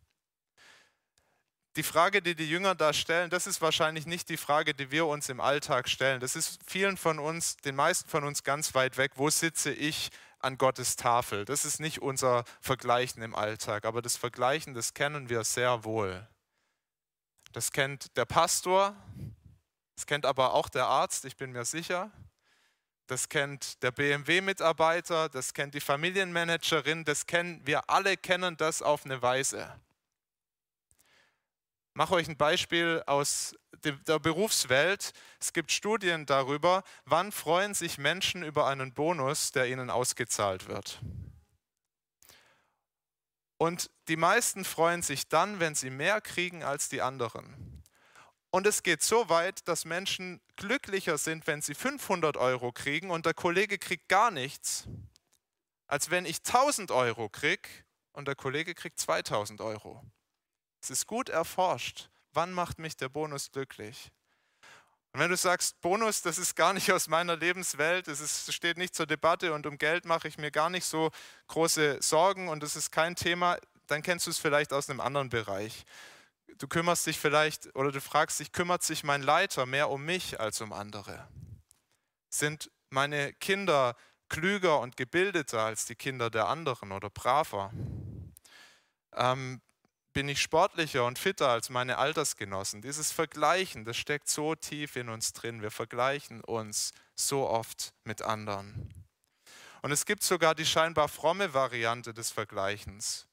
Die 1.76 1.82
Frage, 1.82 2.22
die 2.22 2.36
die 2.36 2.48
Jünger 2.48 2.76
da 2.76 2.92
stellen, 2.92 3.30
das 3.30 3.48
ist 3.48 3.60
wahrscheinlich 3.60 4.06
nicht 4.06 4.28
die 4.28 4.36
Frage, 4.36 4.74
die 4.74 4.92
wir 4.92 5.06
uns 5.06 5.28
im 5.28 5.40
Alltag 5.40 5.88
stellen. 5.88 6.20
Das 6.20 6.36
ist 6.36 6.60
vielen 6.64 6.96
von 6.96 7.18
uns, 7.18 7.56
den 7.56 7.74
meisten 7.74 8.08
von 8.08 8.22
uns 8.22 8.44
ganz 8.44 8.74
weit 8.76 8.96
weg. 8.96 9.12
Wo 9.16 9.28
sitze 9.28 9.72
ich 9.72 10.10
an 10.38 10.56
Gottes 10.56 10.94
Tafel? 10.94 11.44
Das 11.44 11.64
ist 11.64 11.80
nicht 11.80 12.00
unser 12.00 12.44
Vergleichen 12.60 13.22
im 13.22 13.34
Alltag, 13.34 13.86
aber 13.86 14.02
das 14.02 14.16
Vergleichen, 14.16 14.72
das 14.72 14.94
kennen 14.94 15.28
wir 15.28 15.42
sehr 15.42 15.82
wohl. 15.82 16.28
Das 17.52 17.72
kennt 17.72 18.16
der 18.16 18.24
Pastor, 18.24 18.94
Das 19.94 20.06
kennt 20.06 20.26
aber 20.26 20.54
auch 20.54 20.68
der 20.68 20.86
Arzt, 20.86 21.24
ich 21.24 21.36
bin 21.36 21.52
mir 21.52 21.64
sicher. 21.64 22.10
Das 23.06 23.28
kennt 23.28 23.82
der 23.82 23.90
BMW-Mitarbeiter, 23.90 25.28
das 25.28 25.52
kennt 25.52 25.74
die 25.74 25.80
Familienmanagerin, 25.80 27.04
das 27.04 27.26
kennen 27.26 27.60
wir 27.66 27.90
alle 27.90 28.16
kennen 28.16 28.56
das 28.56 28.80
auf 28.80 29.04
eine 29.04 29.20
Weise. 29.20 29.78
Ich 31.90 31.96
mache 31.96 32.14
euch 32.14 32.28
ein 32.28 32.36
Beispiel 32.36 33.02
aus 33.06 33.54
der 33.84 34.18
Berufswelt. 34.18 35.12
Es 35.38 35.52
gibt 35.52 35.70
Studien 35.70 36.26
darüber, 36.26 36.82
wann 37.04 37.30
freuen 37.30 37.74
sich 37.74 37.98
Menschen 37.98 38.42
über 38.42 38.66
einen 38.66 38.94
Bonus, 38.94 39.52
der 39.52 39.68
ihnen 39.68 39.90
ausgezahlt 39.90 40.66
wird. 40.66 41.00
Und 43.58 43.90
die 44.08 44.16
meisten 44.16 44.64
freuen 44.64 45.02
sich 45.02 45.28
dann, 45.28 45.60
wenn 45.60 45.74
sie 45.74 45.90
mehr 45.90 46.20
kriegen 46.20 46.64
als 46.64 46.88
die 46.88 47.02
anderen. 47.02 47.73
Und 48.54 48.68
es 48.68 48.84
geht 48.84 49.02
so 49.02 49.28
weit, 49.28 49.66
dass 49.66 49.84
Menschen 49.84 50.40
glücklicher 50.54 51.18
sind, 51.18 51.48
wenn 51.48 51.60
sie 51.60 51.74
500 51.74 52.36
Euro 52.36 52.70
kriegen 52.70 53.10
und 53.10 53.26
der 53.26 53.34
Kollege 53.34 53.78
kriegt 53.78 54.08
gar 54.08 54.30
nichts, 54.30 54.86
als 55.88 56.08
wenn 56.08 56.24
ich 56.24 56.36
1000 56.36 56.92
Euro 56.92 57.28
kriege 57.28 57.68
und 58.12 58.28
der 58.28 58.36
Kollege 58.36 58.76
kriegt 58.76 59.00
2000 59.00 59.60
Euro. 59.60 60.04
Es 60.80 60.90
ist 60.90 61.08
gut 61.08 61.30
erforscht. 61.30 62.10
Wann 62.32 62.52
macht 62.52 62.78
mich 62.78 62.96
der 62.96 63.08
Bonus 63.08 63.50
glücklich? 63.50 64.12
Und 65.12 65.18
wenn 65.18 65.30
du 65.30 65.36
sagst, 65.36 65.80
Bonus, 65.80 66.22
das 66.22 66.38
ist 66.38 66.54
gar 66.54 66.74
nicht 66.74 66.92
aus 66.92 67.08
meiner 67.08 67.34
Lebenswelt, 67.34 68.06
es 68.06 68.54
steht 68.54 68.78
nicht 68.78 68.94
zur 68.94 69.06
Debatte 69.06 69.52
und 69.52 69.66
um 69.66 69.78
Geld 69.78 70.04
mache 70.04 70.28
ich 70.28 70.38
mir 70.38 70.52
gar 70.52 70.70
nicht 70.70 70.84
so 70.84 71.10
große 71.48 72.00
Sorgen 72.00 72.46
und 72.46 72.62
es 72.62 72.76
ist 72.76 72.92
kein 72.92 73.16
Thema, 73.16 73.58
dann 73.88 74.02
kennst 74.02 74.28
du 74.28 74.30
es 74.30 74.38
vielleicht 74.38 74.72
aus 74.72 74.88
einem 74.88 75.00
anderen 75.00 75.28
Bereich. 75.28 75.84
Du 76.58 76.68
kümmerst 76.68 77.06
dich 77.06 77.18
vielleicht 77.18 77.74
oder 77.74 77.90
du 77.90 78.00
fragst 78.00 78.40
dich, 78.40 78.52
kümmert 78.52 78.82
sich 78.82 79.02
mein 79.02 79.22
Leiter 79.22 79.66
mehr 79.66 79.90
um 79.90 80.04
mich 80.04 80.38
als 80.40 80.60
um 80.60 80.72
andere? 80.72 81.28
Sind 82.28 82.70
meine 82.90 83.32
Kinder 83.34 83.96
klüger 84.28 84.80
und 84.80 84.96
gebildeter 84.96 85.62
als 85.62 85.84
die 85.84 85.96
Kinder 85.96 86.30
der 86.30 86.48
anderen 86.48 86.92
oder 86.92 87.10
braver? 87.10 87.72
Ähm, 89.12 89.60
bin 90.12 90.28
ich 90.28 90.40
sportlicher 90.40 91.04
und 91.04 91.18
fitter 91.18 91.48
als 91.48 91.70
meine 91.70 91.98
Altersgenossen. 91.98 92.82
Dieses 92.82 93.10
Vergleichen, 93.10 93.84
das 93.84 93.96
steckt 93.96 94.28
so 94.28 94.54
tief 94.54 94.94
in 94.94 95.08
uns 95.08 95.32
drin. 95.32 95.60
Wir 95.60 95.72
vergleichen 95.72 96.40
uns 96.40 96.92
so 97.16 97.48
oft 97.48 97.92
mit 98.04 98.22
anderen. 98.22 98.92
Und 99.82 99.90
es 99.90 100.06
gibt 100.06 100.22
sogar 100.22 100.54
die 100.54 100.64
scheinbar 100.64 101.08
fromme 101.08 101.52
Variante 101.52 102.14
des 102.14 102.30
Vergleichens. 102.30 103.26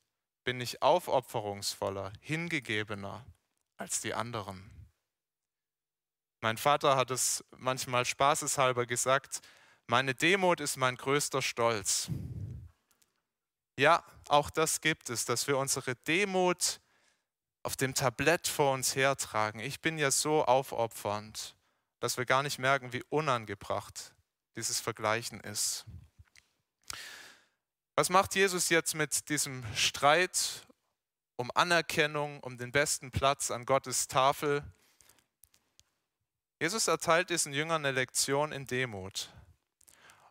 Bin 0.51 0.59
ich 0.59 0.81
aufopferungsvoller, 0.81 2.11
hingegebener 2.19 3.25
als 3.77 4.01
die 4.01 4.13
anderen? 4.13 4.69
Mein 6.41 6.57
Vater 6.57 6.97
hat 6.97 7.09
es 7.09 7.41
manchmal 7.55 8.03
spaßeshalber 8.03 8.85
gesagt, 8.85 9.39
meine 9.87 10.13
Demut 10.13 10.59
ist 10.59 10.75
mein 10.75 10.97
größter 10.97 11.41
Stolz. 11.41 12.09
Ja, 13.79 14.03
auch 14.27 14.49
das 14.49 14.81
gibt 14.81 15.09
es, 15.09 15.23
dass 15.23 15.47
wir 15.47 15.57
unsere 15.57 15.95
Demut 15.95 16.81
auf 17.63 17.77
dem 17.77 17.93
Tablett 17.93 18.45
vor 18.45 18.73
uns 18.73 18.93
hertragen. 18.93 19.61
Ich 19.61 19.79
bin 19.79 19.97
ja 19.97 20.11
so 20.11 20.43
aufopfernd, 20.43 21.55
dass 22.01 22.17
wir 22.17 22.25
gar 22.25 22.43
nicht 22.43 22.59
merken, 22.59 22.91
wie 22.91 23.03
unangebracht 23.03 24.13
dieses 24.57 24.81
Vergleichen 24.81 25.39
ist. 25.39 25.85
Was 27.95 28.09
macht 28.09 28.35
Jesus 28.35 28.69
jetzt 28.69 28.95
mit 28.95 29.27
diesem 29.27 29.65
Streit 29.75 30.65
um 31.35 31.51
Anerkennung, 31.53 32.39
um 32.39 32.57
den 32.57 32.71
besten 32.71 33.11
Platz 33.11 33.51
an 33.51 33.65
Gottes 33.65 34.07
Tafel? 34.07 34.63
Jesus 36.59 36.87
erteilt 36.87 37.29
diesen 37.29 37.53
Jüngern 37.53 37.85
eine 37.85 37.91
Lektion 37.91 38.53
in 38.53 38.65
Demut. 38.65 39.29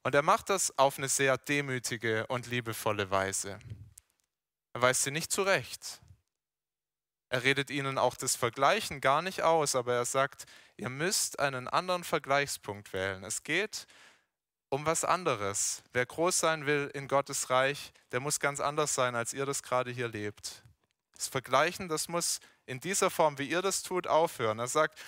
Und 0.02 0.14
er 0.14 0.22
macht 0.22 0.48
das 0.48 0.76
auf 0.78 0.96
eine 0.96 1.08
sehr 1.08 1.36
demütige 1.36 2.26
und 2.28 2.46
liebevolle 2.46 3.10
Weise. 3.10 3.58
Er 4.72 4.80
weist 4.80 5.02
sie 5.02 5.10
nicht 5.10 5.30
zurecht. 5.30 6.00
Er 7.28 7.44
redet 7.44 7.70
ihnen 7.70 7.98
auch 7.98 8.16
das 8.16 8.36
Vergleichen 8.36 9.02
gar 9.02 9.20
nicht 9.20 9.42
aus, 9.42 9.76
aber 9.76 9.94
er 9.94 10.06
sagt, 10.06 10.46
ihr 10.78 10.88
müsst 10.88 11.38
einen 11.38 11.68
anderen 11.68 12.04
Vergleichspunkt 12.04 12.92
wählen. 12.94 13.22
Es 13.22 13.42
geht 13.42 13.86
um 14.70 14.86
was 14.86 15.04
anderes. 15.04 15.82
Wer 15.92 16.06
groß 16.06 16.38
sein 16.38 16.64
will 16.64 16.90
in 16.94 17.08
Gottes 17.08 17.50
Reich, 17.50 17.92
der 18.12 18.20
muss 18.20 18.40
ganz 18.40 18.60
anders 18.60 18.94
sein, 18.94 19.14
als 19.14 19.32
ihr 19.34 19.44
das 19.44 19.62
gerade 19.62 19.90
hier 19.90 20.08
lebt. 20.08 20.62
Das 21.14 21.28
Vergleichen, 21.28 21.88
das 21.88 22.08
muss 22.08 22.40
in 22.66 22.80
dieser 22.80 23.10
Form, 23.10 23.36
wie 23.38 23.50
ihr 23.50 23.62
das 23.62 23.82
tut, 23.82 24.06
aufhören. 24.06 24.58
Er 24.58 24.68
sagt, 24.68 24.98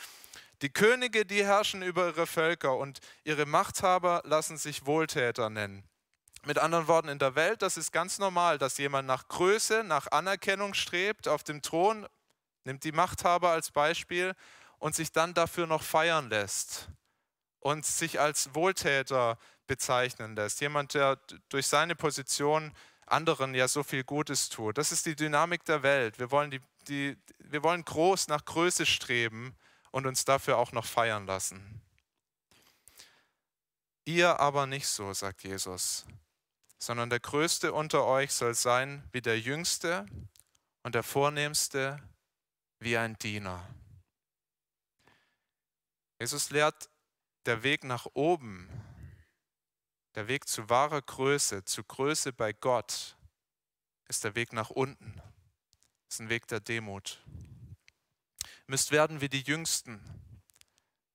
die 0.60 0.72
Könige, 0.72 1.24
die 1.24 1.44
herrschen 1.44 1.82
über 1.82 2.08
ihre 2.08 2.26
Völker 2.26 2.76
und 2.76 3.00
ihre 3.24 3.46
Machthaber 3.46 4.20
lassen 4.24 4.58
sich 4.58 4.84
Wohltäter 4.84 5.48
nennen. 5.48 5.84
Mit 6.44 6.58
anderen 6.58 6.88
Worten, 6.88 7.08
in 7.08 7.20
der 7.20 7.36
Welt, 7.36 7.62
das 7.62 7.76
ist 7.76 7.92
ganz 7.92 8.18
normal, 8.18 8.58
dass 8.58 8.78
jemand 8.78 9.06
nach 9.06 9.28
Größe, 9.28 9.84
nach 9.84 10.10
Anerkennung 10.10 10.74
strebt 10.74 11.28
auf 11.28 11.44
dem 11.44 11.62
Thron, 11.62 12.06
nimmt 12.64 12.82
die 12.82 12.92
Machthaber 12.92 13.50
als 13.50 13.70
Beispiel 13.70 14.34
und 14.78 14.96
sich 14.96 15.12
dann 15.12 15.34
dafür 15.34 15.68
noch 15.68 15.84
feiern 15.84 16.28
lässt 16.30 16.88
und 17.62 17.86
sich 17.86 18.20
als 18.20 18.54
Wohltäter 18.54 19.38
bezeichnen 19.66 20.34
lässt. 20.36 20.60
Jemand, 20.60 20.94
der 20.94 21.18
durch 21.48 21.66
seine 21.66 21.94
Position 21.94 22.72
anderen 23.06 23.54
ja 23.54 23.68
so 23.68 23.82
viel 23.82 24.04
Gutes 24.04 24.48
tut. 24.48 24.78
Das 24.78 24.90
ist 24.90 25.06
die 25.06 25.16
Dynamik 25.16 25.64
der 25.64 25.82
Welt. 25.82 26.18
Wir 26.18 26.30
wollen, 26.30 26.50
die, 26.50 26.60
die, 26.88 27.16
wir 27.38 27.62
wollen 27.62 27.84
groß 27.84 28.28
nach 28.28 28.44
Größe 28.44 28.84
streben 28.86 29.56
und 29.90 30.06
uns 30.06 30.24
dafür 30.24 30.58
auch 30.58 30.72
noch 30.72 30.86
feiern 30.86 31.26
lassen. 31.26 31.80
Ihr 34.04 34.40
aber 34.40 34.66
nicht 34.66 34.88
so, 34.88 35.12
sagt 35.12 35.44
Jesus, 35.44 36.04
sondern 36.78 37.10
der 37.10 37.20
Größte 37.20 37.72
unter 37.72 38.04
euch 38.04 38.32
soll 38.32 38.54
sein 38.54 39.08
wie 39.12 39.22
der 39.22 39.38
Jüngste 39.38 40.06
und 40.82 40.96
der 40.96 41.04
Vornehmste 41.04 42.02
wie 42.80 42.96
ein 42.96 43.16
Diener. 43.18 43.64
Jesus 46.18 46.50
lehrt, 46.50 46.88
der 47.46 47.62
Weg 47.62 47.84
nach 47.84 48.06
oben, 48.14 48.68
der 50.14 50.28
Weg 50.28 50.48
zu 50.48 50.68
wahrer 50.68 51.02
Größe, 51.02 51.64
zu 51.64 51.84
Größe 51.84 52.32
bei 52.32 52.52
Gott, 52.52 53.16
ist 54.08 54.24
der 54.24 54.34
Weg 54.34 54.52
nach 54.52 54.70
unten. 54.70 55.20
Ist 56.08 56.20
ein 56.20 56.28
Weg 56.28 56.46
der 56.48 56.60
Demut 56.60 57.22
müsst 58.72 58.90
werden 58.90 59.20
wie 59.20 59.28
die 59.28 59.42
Jüngsten, 59.42 60.00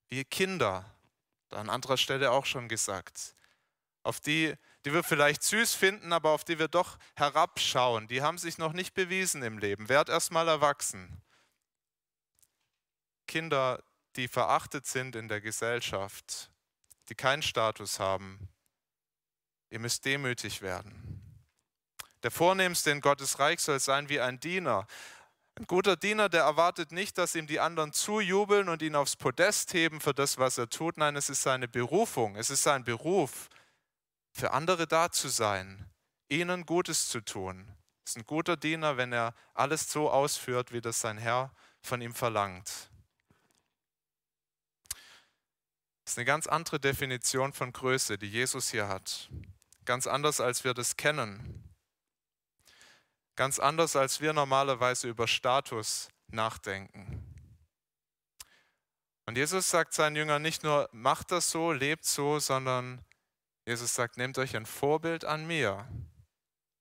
wie 0.10 0.24
Kinder, 0.24 0.86
an 1.50 1.72
anderer 1.72 1.98
Stelle 1.98 2.30
auch 2.30 2.46
schon 2.46 2.70
gesagt, 2.70 3.34
auf 4.04 4.20
die, 4.20 4.54
die 4.86 4.94
wir 4.94 5.04
vielleicht 5.04 5.42
süß 5.42 5.74
finden, 5.74 6.14
aber 6.14 6.30
auf 6.32 6.44
die 6.44 6.60
wir 6.60 6.68
doch 6.68 7.00
herabschauen. 7.16 8.08
Die 8.08 8.22
haben 8.22 8.38
sich 8.38 8.60
noch 8.60 8.74
nicht 8.74 8.94
bewiesen 8.94 9.42
im 9.42 9.58
Leben. 9.58 9.90
Werd 9.90 10.08
erst 10.08 10.32
mal 10.32 10.48
erwachsen. 10.48 11.22
Kinder, 13.28 13.84
die 14.18 14.28
verachtet 14.28 14.86
sind 14.86 15.16
in 15.16 15.28
der 15.28 15.42
Gesellschaft, 15.42 16.52
die 17.10 17.16
keinen 17.16 17.44
Status 17.44 18.00
haben. 18.00 18.50
Ihr 19.70 19.80
müsst 19.80 20.06
demütig 20.06 20.62
werden. 20.62 21.22
Der 22.24 22.32
Vornehmste 22.32 22.92
in 22.92 23.02
Gottes 23.02 23.40
Reich 23.40 23.60
soll 23.60 23.80
sein 23.80 24.10
wie 24.10 24.20
ein 24.20 24.40
Diener. 24.40 24.88
Ein 25.56 25.66
guter 25.66 25.96
Diener, 25.96 26.30
der 26.30 26.44
erwartet 26.44 26.92
nicht, 26.92 27.18
dass 27.18 27.36
ihm 27.36 27.48
die 27.48 27.60
anderen 27.60 27.94
zujubeln 27.94 28.70
und 28.70 28.82
ihn 28.82 28.96
aufs 28.96 29.16
Podest 29.16 29.74
heben 29.74 30.02
für 30.02 30.14
das, 30.14 30.38
was 30.38 30.58
er 30.58 30.70
tut. 30.70 30.98
Nein, 30.98 31.16
es 31.16 31.30
ist 31.30 31.44
seine 31.44 31.68
Berufung, 31.68 32.36
es 32.36 32.50
ist 32.50 32.64
sein 32.64 32.84
Beruf, 32.84 33.50
für 34.32 34.52
andere 34.52 34.88
da 34.88 35.12
zu 35.12 35.30
sein, 35.30 35.90
ihnen 36.28 36.66
Gutes 36.66 37.08
zu 37.08 37.22
tun. 37.22 37.72
Es 38.04 38.12
ist 38.12 38.18
ein 38.18 38.26
guter 38.26 38.58
Diener, 38.58 38.98
wenn 38.98 39.14
er 39.14 39.34
alles 39.54 39.92
so 39.92 40.10
ausführt, 40.10 40.72
wie 40.72 40.82
das 40.82 41.00
sein 41.00 41.18
Herr 41.18 41.52
von 41.82 42.02
ihm 42.02 42.14
verlangt. 42.14 42.90
Das 46.08 46.14
ist 46.14 46.20
eine 46.20 46.26
ganz 46.26 46.48
andere 46.48 46.80
Definition 46.80 47.52
von 47.52 47.74
Größe, 47.74 48.18
die 48.18 48.30
Jesus 48.30 48.70
hier 48.72 48.88
hat. 48.88 49.30
Ganz 49.84 50.08
anders, 50.08 50.40
als 50.40 50.64
wir 50.64 50.74
das 50.74 50.96
kennen. 50.96 51.76
Ganz 53.36 53.60
anders, 53.60 53.98
als 53.98 54.22
wir 54.22 54.32
normalerweise 54.32 55.10
über 55.10 55.28
Status 55.28 56.08
nachdenken. 56.28 57.36
Und 59.26 59.36
Jesus 59.36 59.70
sagt 59.70 59.94
seinen 59.94 60.16
Jüngern 60.16 60.42
nicht 60.42 60.64
nur, 60.64 60.88
macht 60.94 61.34
das 61.34 61.52
so, 61.52 61.74
lebt 61.74 62.06
so, 62.06 62.40
sondern 62.40 63.04
Jesus 63.66 63.94
sagt, 63.94 64.16
nehmt 64.16 64.38
euch 64.38 64.56
ein 64.56 64.66
Vorbild 64.66 65.26
an 65.26 65.46
mir. 65.46 65.90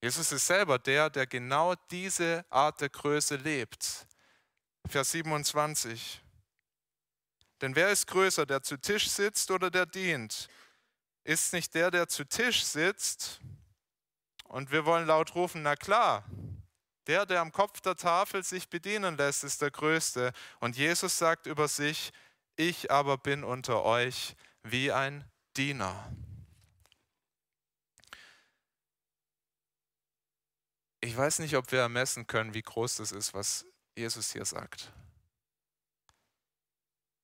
Jesus 0.00 0.30
ist 0.30 0.46
selber 0.46 0.78
der, 0.78 1.10
der 1.10 1.26
genau 1.26 1.74
diese 1.90 2.44
Art 2.48 2.80
der 2.80 2.90
Größe 2.90 3.34
lebt. 3.34 4.06
Vers 4.88 5.10
27. 5.10 6.22
Denn 7.60 7.74
wer 7.74 7.90
ist 7.90 8.06
größer, 8.06 8.46
der 8.46 8.62
zu 8.62 8.76
Tisch 8.76 9.08
sitzt 9.08 9.50
oder 9.50 9.70
der 9.70 9.86
dient? 9.86 10.48
Ist 11.24 11.52
nicht 11.52 11.74
der, 11.74 11.90
der 11.90 12.08
zu 12.08 12.24
Tisch 12.24 12.64
sitzt? 12.64 13.40
Und 14.44 14.70
wir 14.70 14.84
wollen 14.84 15.06
laut 15.06 15.34
rufen, 15.34 15.62
na 15.62 15.74
klar, 15.74 16.24
der, 17.06 17.26
der 17.26 17.40
am 17.40 17.52
Kopf 17.52 17.80
der 17.80 17.96
Tafel 17.96 18.42
sich 18.42 18.68
bedienen 18.68 19.16
lässt, 19.16 19.44
ist 19.44 19.62
der 19.62 19.70
Größte. 19.70 20.32
Und 20.60 20.76
Jesus 20.76 21.18
sagt 21.18 21.46
über 21.46 21.68
sich, 21.68 22.12
Ich 22.56 22.90
aber 22.90 23.18
bin 23.18 23.44
unter 23.44 23.84
euch 23.84 24.36
wie 24.62 24.92
ein 24.92 25.24
Diener. 25.56 26.12
Ich 31.00 31.16
weiß 31.16 31.38
nicht, 31.38 31.56
ob 31.56 31.70
wir 31.70 31.80
ermessen 31.80 32.26
können, 32.26 32.54
wie 32.54 32.62
groß 32.62 32.96
das 32.96 33.12
ist, 33.12 33.32
was 33.32 33.64
Jesus 33.94 34.32
hier 34.32 34.44
sagt. 34.44 34.92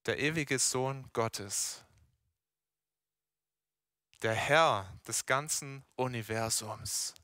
Der 0.06 0.18
ewige 0.18 0.58
Sohn 0.58 1.08
Gottes, 1.12 1.84
der 4.22 4.34
Herr 4.34 4.98
des 5.06 5.26
ganzen 5.26 5.84
Universums, 5.94 7.14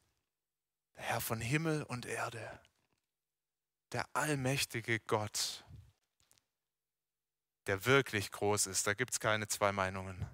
der 0.97 1.03
Herr 1.05 1.21
von 1.21 1.41
Himmel 1.41 1.83
und 1.83 2.07
Erde, 2.07 2.61
der 3.91 4.09
allmächtige 4.15 5.01
Gott, 5.01 5.65
der 7.67 7.85
wirklich 7.85 8.31
groß 8.31 8.67
ist, 8.67 8.87
da 8.87 8.95
gibt 8.95 9.13
es 9.13 9.21
keine 9.21 9.49
zwei 9.49 9.73
Meinungen, 9.73 10.27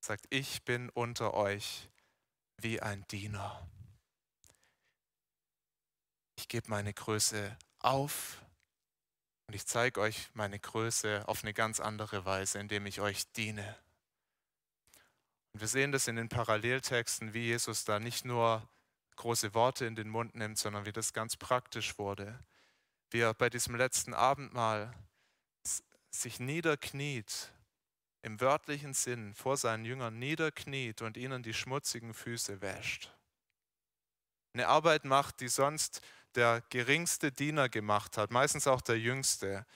sagt, 0.00 0.26
ich 0.28 0.64
bin 0.64 0.90
unter 0.90 1.32
euch 1.32 1.88
wie 2.58 2.80
ein 2.80 3.06
Diener. 3.08 3.66
Ich 6.36 6.48
gebe 6.48 6.68
meine 6.68 6.92
Größe 6.92 7.56
auf 7.78 8.43
und 9.46 9.54
ich 9.54 9.66
zeige 9.66 10.00
euch 10.00 10.30
meine 10.34 10.58
Größe 10.58 11.24
auf 11.28 11.42
eine 11.42 11.54
ganz 11.54 11.80
andere 11.80 12.24
Weise, 12.24 12.58
indem 12.58 12.86
ich 12.86 13.00
euch 13.00 13.30
diene. 13.32 13.76
Und 15.52 15.60
wir 15.60 15.68
sehen 15.68 15.92
das 15.92 16.08
in 16.08 16.16
den 16.16 16.28
Paralleltexten, 16.28 17.34
wie 17.34 17.44
Jesus 17.44 17.84
da 17.84 18.00
nicht 18.00 18.24
nur 18.24 18.68
große 19.16 19.54
Worte 19.54 19.86
in 19.86 19.94
den 19.94 20.08
Mund 20.08 20.34
nimmt, 20.34 20.58
sondern 20.58 20.86
wie 20.86 20.92
das 20.92 21.12
ganz 21.12 21.36
praktisch 21.36 21.98
wurde. 21.98 22.38
Wie 23.10 23.20
er 23.20 23.34
bei 23.34 23.48
diesem 23.50 23.76
letzten 23.76 24.14
Abendmahl 24.14 24.92
sich 26.10 26.40
niederkniet, 26.40 27.52
im 28.22 28.40
wörtlichen 28.40 28.94
Sinn 28.94 29.34
vor 29.34 29.58
seinen 29.58 29.84
Jüngern 29.84 30.18
niederkniet 30.18 31.02
und 31.02 31.18
ihnen 31.18 31.42
die 31.42 31.52
schmutzigen 31.52 32.14
Füße 32.14 32.62
wäscht. 32.62 33.14
Eine 34.54 34.68
Arbeit 34.68 35.04
macht, 35.04 35.40
die 35.40 35.48
sonst 35.48 36.00
der 36.34 36.62
geringste 36.70 37.32
Diener 37.32 37.68
gemacht 37.68 38.16
hat, 38.16 38.30
meistens 38.30 38.66
auch 38.66 38.80
der 38.80 38.98
jüngste. 38.98 39.66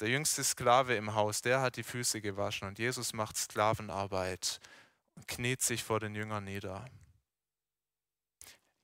Der 0.00 0.08
jüngste 0.08 0.44
Sklave 0.44 0.94
im 0.94 1.14
Haus, 1.14 1.42
der 1.42 1.60
hat 1.60 1.76
die 1.76 1.82
Füße 1.82 2.20
gewaschen 2.20 2.68
und 2.68 2.78
Jesus 2.78 3.12
macht 3.12 3.36
Sklavenarbeit 3.36 4.60
und 5.16 5.26
kniet 5.26 5.62
sich 5.62 5.82
vor 5.82 5.98
den 5.98 6.14
Jüngern 6.14 6.44
nieder. 6.44 6.84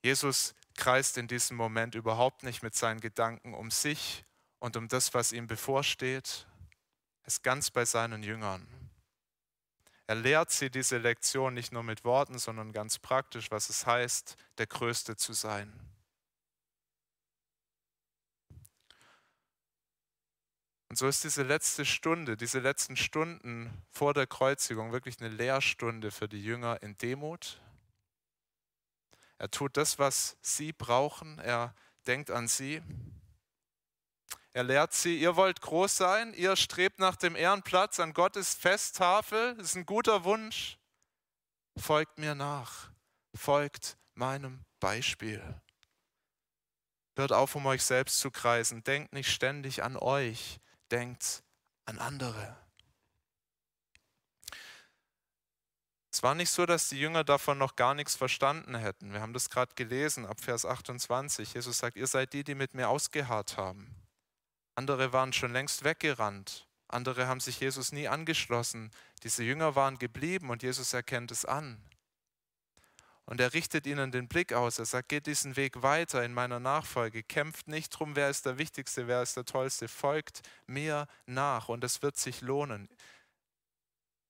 Jesus 0.03 0.55
kreist 0.77 1.17
in 1.17 1.29
diesem 1.29 1.57
Moment 1.57 1.95
überhaupt 1.95 2.43
nicht 2.43 2.63
mit 2.63 2.75
seinen 2.75 3.01
Gedanken 3.01 3.55
um 3.55 3.71
sich 3.71 4.25
und 4.59 4.77
um 4.77 4.89
das, 4.89 5.15
was 5.15 5.33
ihm 5.33 5.47
bevorsteht. 5.47 6.47
Er 7.23 7.29
ist 7.29 7.43
ganz 7.43 7.71
bei 7.71 7.85
seinen 7.85 8.23
Jüngern. 8.23 8.67
Er 10.07 10.17
lehrt 10.17 10.51
sie 10.51 10.69
diese 10.69 10.99
Lektion 10.99 11.55
nicht 11.55 11.73
nur 11.73 11.83
mit 11.83 12.05
Worten, 12.05 12.39
sondern 12.39 12.73
ganz 12.73 12.99
praktisch, 12.99 13.51
was 13.51 13.71
es 13.71 13.87
heißt, 13.87 14.37
der 14.59 14.67
Größte 14.67 15.17
zu 15.17 15.33
sein. 15.33 15.73
Und 20.95 20.99
so 20.99 21.09
ist 21.09 21.25
diese 21.25 21.43
letzte 21.43 21.85
Stunde, 21.85 22.37
diese 22.37 22.61
letzten 22.61 22.97
Stunden 22.97 23.83
vor 23.91 24.15
der 24.15 24.29
Kreuzigung 24.29 24.93
wirklich 24.93 25.19
eine 25.19 25.29
Lehrstunde 25.29 26.13
für 26.13 26.29
die 26.29 26.41
Jünger 26.41 26.81
in 26.85 26.97
Demut. 26.99 27.61
Er 29.37 29.51
tut 29.51 29.77
das, 29.77 29.99
was 29.99 30.37
sie 30.41 30.73
brauchen. 30.73 31.41
Er 31.41 31.75
denkt 32.07 32.31
an 32.31 32.47
sie. 32.47 32.81
Er 34.53 34.63
lehrt 34.63 34.93
sie, 34.93 35.19
ihr 35.19 35.35
wollt 35.35 35.61
groß 35.63 35.97
sein, 35.97 36.33
ihr 36.33 36.55
strebt 36.55 37.01
nach 37.01 37.17
dem 37.17 37.35
Ehrenplatz 37.35 37.99
an 37.99 38.15
Gottes 38.15 38.55
Festtafel, 38.55 39.57
das 39.57 39.71
ist 39.71 39.75
ein 39.75 39.87
guter 39.87 40.23
Wunsch. 40.23 40.79
Folgt 41.77 42.21
mir 42.21 42.37
nach, 42.37 42.93
folgt 43.35 43.99
meinem 44.15 44.65
Beispiel. 44.79 45.43
Hört 47.17 47.33
auf, 47.33 47.57
um 47.57 47.67
euch 47.67 47.83
selbst 47.83 48.21
zu 48.21 48.31
kreisen, 48.31 48.85
denkt 48.85 49.13
nicht 49.13 49.33
ständig 49.33 49.83
an 49.83 49.97
euch, 49.97 50.61
denkt 50.95 51.43
an 51.87 51.99
andere. 51.99 52.57
Es 56.13 56.23
war 56.23 56.37
nicht 56.37 56.51
so, 56.51 56.65
dass 56.65 56.89
die 56.89 57.01
Jünger 57.01 57.25
davon 57.25 57.59
noch 57.59 57.75
gar 57.75 57.95
nichts 57.95 58.15
verstanden 58.15 58.77
hätten. 58.77 59.13
Wir 59.13 59.21
haben 59.21 59.33
das 59.33 59.51
gerade 59.51 59.75
gelesen 59.75 60.25
ab 60.25 60.41
Vers 60.41 60.65
28. 60.65 61.53
Jesus 61.55 61.79
sagt, 61.79 61.97
ihr 61.97 62.07
seid 62.07 62.33
die, 62.33 62.45
die 62.45 62.55
mit 62.55 62.75
mir 62.75 62.89
ausgeharrt 62.89 63.57
haben. 63.57 63.93
Andere 64.77 65.13
waren 65.13 65.33
schon 65.33 65.53
längst 65.53 65.83
weggerannt. 65.83 66.69
Andere 66.87 67.27
haben 67.27 67.41
sich 67.41 67.59
Jesus 67.59 67.91
nie 67.91 68.07
angeschlossen. 68.07 68.93
Diese 69.25 69.43
Jünger 69.43 69.75
waren 69.75 69.99
geblieben 69.99 70.51
und 70.51 70.63
Jesus 70.63 70.93
erkennt 70.93 71.33
es 71.33 71.45
an. 71.45 71.83
Und 73.27 73.41
er 73.41 73.55
richtet 73.55 73.87
ihnen 73.87 74.13
den 74.13 74.29
Blick 74.29 74.53
aus. 74.53 74.79
Er 74.79 74.85
sagt, 74.85 75.09
geht 75.09 75.27
diesen 75.27 75.57
Weg 75.57 75.83
weiter 75.83 76.23
in 76.25 76.35
meiner 76.35 76.61
Nachfolge. 76.61 77.23
Kämpft 77.23 77.69
nicht 77.69 77.91
drum, 77.91 78.17
wer 78.17 78.29
ist 78.29 78.45
der 78.45 78.59
Wichtigste, 78.59 79.07
wer 79.09 79.23
ist 79.23 79.37
der 79.37 79.47
Tollste. 79.47 79.89
Folgt 79.89 80.43
mir 80.67 81.07
nach 81.27 81.69
und 81.69 81.83
es 81.85 82.03
wird 82.03 82.17
sich 82.17 82.43
lohnen. 82.43 82.89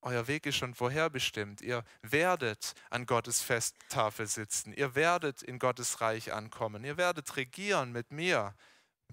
Euer 0.00 0.28
Weg 0.28 0.46
ist 0.46 0.56
schon 0.56 0.74
vorherbestimmt. 0.74 1.62
Ihr 1.62 1.82
werdet 2.02 2.74
an 2.90 3.06
Gottes 3.06 3.40
Festtafel 3.40 4.26
sitzen. 4.26 4.72
Ihr 4.74 4.94
werdet 4.94 5.42
in 5.42 5.58
Gottes 5.58 6.02
Reich 6.02 6.32
ankommen. 6.32 6.84
Ihr 6.84 6.98
werdet 6.98 7.36
regieren 7.36 7.90
mit 7.90 8.12
mir 8.12 8.54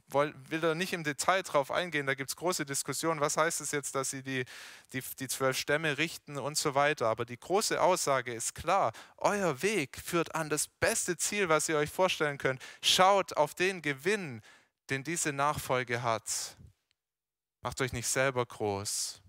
will 0.10 0.60
da 0.60 0.76
nicht 0.76 0.94
im 0.94 1.04
Detail 1.04 1.44
drauf 1.44 1.72
eingehen, 1.72 2.06
da 2.06 2.14
gibt 2.14 2.30
es 2.30 2.36
große 2.36 2.66
Diskussionen, 2.66 3.22
was 3.22 3.38
heißt 3.38 3.62
es 3.62 3.72
jetzt, 3.72 3.96
dass 3.96 4.10
sie 4.10 4.24
die, 4.24 4.46
die, 4.94 5.02
die 5.20 5.28
zwölf 5.28 5.58
Stämme 5.58 5.98
richten 5.98 6.38
und 6.38 6.58
so 6.58 6.76
weiter. 6.76 7.08
Aber 7.08 7.26
die 7.26 7.40
große 7.40 7.82
Aussage 7.82 8.34
ist 8.34 8.56
klar, 8.56 8.92
euer 9.18 9.62
Weg 9.62 9.98
führt 10.04 10.36
an 10.36 10.50
das 10.50 10.68
beste 10.68 11.18
Ziel, 11.18 11.50
was 11.50 11.70
ihr 11.70 11.78
euch 11.78 11.90
vorstellen 11.90 12.38
könnt. 12.38 12.62
Schaut 12.82 13.38
auf 13.38 13.54
den 13.54 13.82
Gewinn, 13.82 14.42
den 14.90 15.04
diese 15.04 15.34
Nachfolge 15.34 16.04
hat. 16.04 16.58
Macht 17.62 17.80
euch 17.82 17.94
nicht 17.94 18.08
selber 18.08 18.46
groß, 18.46 19.22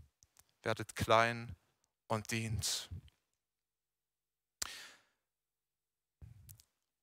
werdet 0.63 0.97
klein 0.97 1.55
und 2.09 2.31
dient. 2.31 2.89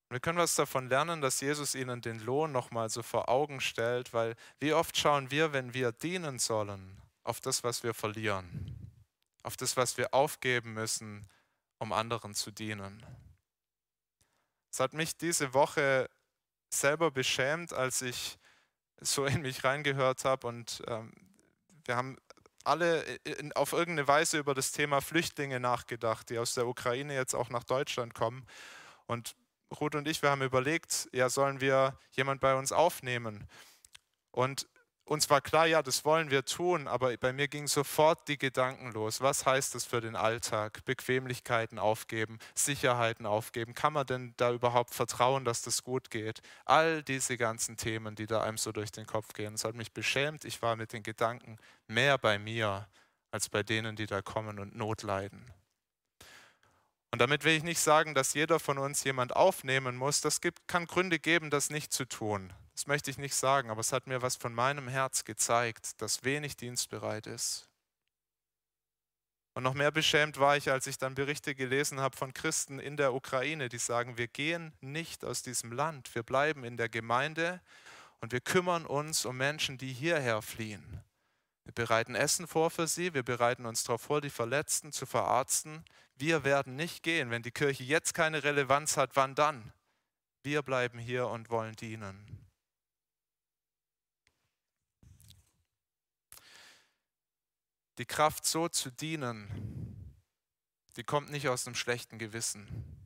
Wir 0.10 0.19
können 0.19 0.39
was 0.39 0.56
davon 0.56 0.89
lernen, 0.89 1.22
dass 1.22 1.39
Jesus 1.39 1.76
ihnen 1.76 2.02
den 2.02 2.19
Lohn 2.19 2.52
nochmal 2.52 2.89
so 2.89 3.04
vor 3.04 3.30
Augen 3.30 3.62
stellt, 3.62 4.12
weil 4.12 4.36
wie 4.60 4.74
oft 4.74 4.98
schauen 4.98 5.30
wir, 5.30 5.54
wenn 5.54 5.76
wir 5.76 5.91
dienen 5.91 6.39
sollen, 6.39 7.00
auf 7.24 7.39
das, 7.39 7.63
was 7.63 7.84
wir 7.84 7.93
verlieren, 7.93 8.76
auf 9.43 9.56
das, 9.56 9.78
was 9.78 9.98
wir 9.98 10.13
aufgeben 10.13 10.74
müssen, 10.74 11.30
um 11.78 11.93
anderen 11.93 12.34
zu 12.34 12.50
dienen. 12.50 13.06
Es 14.72 14.80
hat 14.80 14.93
mich 14.93 15.15
diese 15.15 15.54
Woche 15.54 16.10
selber 16.69 17.12
beschämt, 17.12 17.72
als 17.72 18.02
ich 18.02 18.39
so 19.00 19.26
in 19.26 19.41
mich 19.43 19.63
reingehört 19.63 20.26
habe 20.26 20.48
und 20.48 20.82
ähm, 20.88 21.13
wir 21.86 21.95
haben 21.95 22.17
alle 22.63 23.02
in, 23.24 23.54
auf 23.54 23.74
irgendeine 23.74 24.08
Weise 24.08 24.39
über 24.39 24.54
das 24.54 24.72
Thema 24.72 25.02
Flüchtlinge 25.02 25.60
nachgedacht, 25.60 26.30
die 26.30 26.39
aus 26.39 26.56
der 26.56 26.67
Ukraine 26.67 27.13
jetzt 27.13 27.34
auch 27.34 27.50
nach 27.50 27.63
Deutschland 27.63 28.13
kommen. 28.13 28.45
Und 29.08 29.36
Ruth 29.79 29.95
und 29.95 30.08
ich, 30.08 30.21
wir 30.21 30.29
haben 30.29 30.41
überlegt, 30.41 31.10
ja, 31.12 31.29
sollen 31.29 31.62
wir 31.62 31.97
jemand 32.12 32.41
bei 32.41 32.55
uns 32.55 32.71
aufnehmen? 32.71 33.47
Und 34.32 34.67
uns 35.10 35.27
war 35.32 35.41
klar, 35.41 35.65
ja, 35.65 35.82
das 35.82 36.05
wollen 36.05 36.29
wir 36.29 36.45
tun, 36.45 36.88
aber 36.88 37.17
bei 37.17 37.34
mir 37.34 37.47
gingen 37.47 37.65
sofort 37.65 38.27
die 38.27 38.38
Gedanken 38.38 38.91
los. 38.91 39.21
Was 39.21 39.43
heißt 39.43 39.73
das 39.73 39.84
für 39.84 40.01
den 40.01 40.15
Alltag? 40.15 40.86
Bequemlichkeiten 40.86 41.79
aufgeben, 41.79 42.38
Sicherheiten 42.53 43.25
aufgeben. 43.25 43.73
Kann 43.73 43.93
man 43.93 44.05
denn 44.05 44.36
da 44.38 44.51
überhaupt 44.51 44.93
vertrauen, 44.93 45.45
dass 45.45 45.63
das 45.63 45.84
gut 45.84 46.12
geht? 46.12 46.41
All 46.63 47.01
diese 47.01 47.38
ganzen 47.38 47.75
Themen, 47.75 48.13
die 48.13 48.27
da 48.27 48.43
einem 48.43 48.60
so 48.60 48.71
durch 48.71 48.91
den 48.91 49.08
Kopf 49.08 49.34
gehen. 49.34 49.55
Es 49.55 49.63
hat 49.63 49.73
mich 49.73 49.93
beschämt. 49.93 50.45
Ich 50.45 50.62
war 50.62 50.75
mit 50.75 50.93
den 50.93 51.01
Gedanken 51.01 51.58
mehr 51.88 52.19
bei 52.19 52.38
mir 52.38 52.88
als 53.32 53.49
bei 53.49 53.63
denen, 53.63 53.95
die 53.95 54.05
da 54.05 54.21
kommen 54.21 54.60
und 54.60 54.75
Not 54.75 55.01
leiden. 55.01 55.43
Und 57.12 57.19
damit 57.19 57.43
will 57.43 57.56
ich 57.56 57.63
nicht 57.63 57.80
sagen, 57.80 58.13
dass 58.13 58.34
jeder 58.34 58.60
von 58.60 58.78
uns 58.78 59.04
jemand 59.04 59.36
aufnehmen 59.36 59.95
muss. 59.95 60.22
Das 60.22 60.41
gibt, 60.41 60.67
kann 60.67 60.86
Gründe 60.86 61.19
geben, 61.19 61.50
das 61.50 61.69
nicht 61.69 61.91
zu 61.91 62.06
tun. 62.06 62.54
Das 62.76 62.88
möchte 62.88 63.12
ich 63.12 63.17
nicht 63.17 63.36
sagen, 63.36 63.69
aber 63.69 63.82
es 63.82 63.91
hat 63.91 64.08
mir 64.08 64.22
was 64.22 64.36
von 64.36 64.54
meinem 64.54 64.88
Herz 64.88 65.26
gezeigt, 65.26 66.02
das 66.02 66.24
wenig 66.24 66.56
dienstbereit 66.56 67.28
ist. 67.28 67.67
Und 69.54 69.63
noch 69.63 69.74
mehr 69.74 69.91
beschämt 69.91 70.39
war 70.39 70.56
ich, 70.56 70.72
als 70.72 70.88
ich 70.88 70.98
dann 70.98 71.15
Berichte 71.15 71.56
gelesen 71.56 72.00
habe 72.00 72.15
von 72.15 72.34
Christen 72.34 72.80
in 72.80 72.95
der 72.95 73.13
Ukraine, 73.13 73.67
die 73.67 73.80
sagen, 73.80 74.17
wir 74.17 74.28
gehen 74.28 74.74
nicht 74.80 75.26
aus 75.26 75.41
diesem 75.41 75.74
Land, 75.74 76.15
wir 76.15 76.24
bleiben 76.24 76.63
in 76.63 76.78
der 76.78 76.88
Gemeinde 76.88 77.60
und 78.22 78.32
wir 78.32 78.39
kümmern 78.39 78.86
uns 78.86 79.26
um 79.26 79.36
Menschen, 79.36 79.78
die 79.78 79.91
hierher 79.91 80.41
fliehen. 80.41 81.04
Wir 81.69 81.86
bereiten 81.86 82.15
Essen 82.15 82.47
vor 82.47 82.71
für 82.71 82.88
sie, 82.88 83.13
wir 83.13 83.21
bereiten 83.21 83.67
uns 83.67 83.84
darauf 83.84 84.01
vor, 84.01 84.21
die 84.21 84.32
Verletzten 84.32 84.91
zu 84.91 85.05
verarzten. 85.05 85.86
Wir 86.15 86.43
werden 86.43 86.75
nicht 86.75 87.03
gehen. 87.03 87.29
Wenn 87.29 87.43
die 87.43 87.51
Kirche 87.51 87.84
jetzt 87.84 88.15
keine 88.15 88.43
Relevanz 88.43 88.97
hat, 88.97 89.12
wann 89.13 89.36
dann? 89.36 89.71
Wir 90.41 90.63
bleiben 90.63 90.97
hier 90.97 91.27
und 91.27 91.49
wollen 91.49 91.75
dienen. 91.75 92.39
die 97.99 98.05
Kraft 98.05 98.45
so 98.45 98.69
zu 98.69 98.89
dienen, 98.89 100.15
die 100.95 101.03
kommt 101.03 101.29
nicht 101.32 101.49
aus 101.49 101.67
einem 101.67 101.75
schlechten 101.75 102.17
Gewissen. 102.17 102.98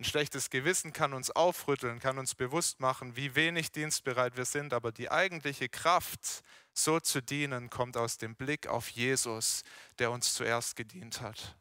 Ein 0.00 0.04
schlechtes 0.04 0.50
Gewissen 0.50 0.92
kann 0.92 1.12
uns 1.12 1.30
aufrütteln, 1.30 1.98
kann 1.98 2.18
uns 2.18 2.36
bewusst 2.36 2.78
machen, 2.78 3.16
wie 3.16 3.34
wenig 3.34 3.72
dienstbereit 3.72 4.36
wir 4.36 4.44
sind, 4.44 4.72
aber 4.72 4.92
die 4.92 5.10
eigentliche 5.10 5.68
Kraft, 5.68 6.44
so 6.72 7.00
zu 7.00 7.20
dienen, 7.20 7.68
kommt 7.68 7.96
aus 7.96 8.16
dem 8.16 8.36
Blick 8.36 8.68
auf 8.68 8.88
Jesus, 8.90 9.64
der 9.98 10.12
uns 10.12 10.34
zuerst 10.34 10.76
gedient 10.76 11.20
hat, 11.20 11.56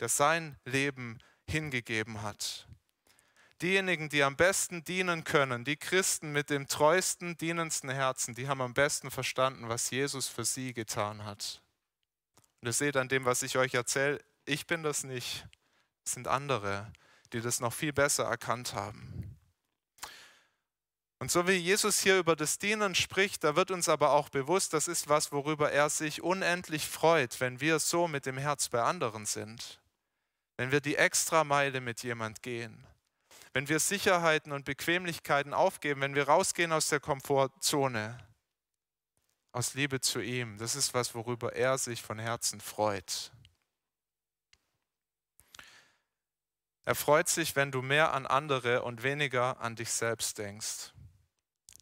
der 0.00 0.08
sein 0.08 0.58
Leben 0.64 1.20
hingegeben 1.46 2.22
hat. 2.22 2.66
Diejenigen, 3.62 4.08
die 4.08 4.24
am 4.24 4.36
besten 4.36 4.82
dienen 4.82 5.22
können, 5.22 5.64
die 5.64 5.76
Christen 5.76 6.32
mit 6.32 6.50
dem 6.50 6.66
treuesten, 6.66 7.38
dienendsten 7.38 7.90
Herzen, 7.90 8.34
die 8.34 8.48
haben 8.48 8.60
am 8.60 8.74
besten 8.74 9.12
verstanden, 9.12 9.68
was 9.68 9.90
Jesus 9.90 10.26
für 10.26 10.44
sie 10.44 10.72
getan 10.72 11.24
hat. 11.24 11.62
Und 12.60 12.68
ihr 12.68 12.72
seht 12.72 12.96
an 12.96 13.08
dem, 13.08 13.24
was 13.24 13.42
ich 13.42 13.56
euch 13.58 13.74
erzähle, 13.74 14.20
ich 14.44 14.66
bin 14.66 14.82
das 14.82 15.04
nicht. 15.04 15.46
Es 16.04 16.12
sind 16.12 16.26
andere, 16.26 16.92
die 17.32 17.40
das 17.40 17.60
noch 17.60 17.72
viel 17.72 17.92
besser 17.92 18.24
erkannt 18.24 18.74
haben. 18.74 19.38
Und 21.20 21.32
so 21.32 21.48
wie 21.48 21.52
Jesus 21.52 22.00
hier 22.00 22.18
über 22.18 22.36
das 22.36 22.58
Dienen 22.58 22.94
spricht, 22.94 23.42
da 23.42 23.56
wird 23.56 23.72
uns 23.72 23.88
aber 23.88 24.12
auch 24.12 24.28
bewusst, 24.28 24.72
das 24.72 24.86
ist 24.86 25.08
was, 25.08 25.32
worüber 25.32 25.72
er 25.72 25.90
sich 25.90 26.22
unendlich 26.22 26.86
freut, 26.86 27.40
wenn 27.40 27.60
wir 27.60 27.80
so 27.80 28.06
mit 28.06 28.24
dem 28.24 28.38
Herz 28.38 28.68
bei 28.68 28.82
anderen 28.82 29.26
sind. 29.26 29.80
Wenn 30.56 30.70
wir 30.70 30.80
die 30.80 30.96
Extrameile 30.96 31.80
mit 31.80 32.02
jemand 32.02 32.42
gehen. 32.42 32.86
Wenn 33.52 33.68
wir 33.68 33.80
Sicherheiten 33.80 34.52
und 34.52 34.64
Bequemlichkeiten 34.64 35.54
aufgeben, 35.54 36.00
wenn 36.02 36.14
wir 36.14 36.28
rausgehen 36.28 36.72
aus 36.72 36.88
der 36.88 37.00
Komfortzone. 37.00 38.18
Aus 39.50 39.74
Liebe 39.74 40.00
zu 40.00 40.20
ihm. 40.20 40.56
Das 40.58 40.76
ist 40.76 40.94
was, 40.94 41.14
worüber 41.16 41.52
er 41.54 41.78
sich 41.78 42.00
von 42.00 42.20
Herzen 42.20 42.60
freut. 42.60 43.32
Er 46.88 46.94
freut 46.94 47.28
sich, 47.28 47.54
wenn 47.54 47.70
du 47.70 47.82
mehr 47.82 48.14
an 48.14 48.24
andere 48.24 48.80
und 48.80 49.02
weniger 49.02 49.60
an 49.60 49.76
dich 49.76 49.90
selbst 49.90 50.38
denkst. 50.38 50.94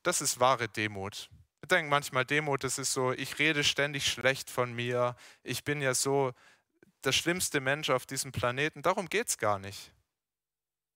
Das 0.03 0.21
ist 0.21 0.41
wahre 0.41 0.69
Demut. 0.69 1.31
Wir 1.61 1.69
denken 1.69 1.89
manchmal, 1.89 2.25
Demut, 2.25 2.65
das 2.65 2.77
ist 2.77 2.93
so, 2.93 3.13
ich 3.13 3.39
rede 3.39 3.63
ständig 3.63 4.09
schlecht 4.09 4.51
von 4.51 4.73
mir, 4.73 5.15
ich 5.45 5.63
bin 5.63 5.81
ja 5.81 5.95
so 5.95 6.33
der 7.05 7.13
schlimmste 7.13 7.61
Mensch 7.61 7.89
auf 7.89 8.05
diesem 8.05 8.33
Planeten. 8.33 8.83
Darum 8.83 9.09
geht 9.09 9.29
es 9.29 9.39
gar 9.39 9.61
nicht. 9.61 9.93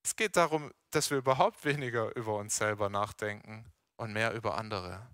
Es 0.03 0.16
geht 0.16 0.35
darum, 0.35 0.73
dass 0.90 1.12
wir 1.12 1.18
überhaupt 1.18 1.64
weniger 1.64 2.12
über 2.16 2.35
uns 2.35 2.57
selber 2.57 2.88
nachdenken 2.88 3.64
und 3.96 4.12
mehr 4.12 4.33
über 4.33 4.59
andere. 4.59 5.07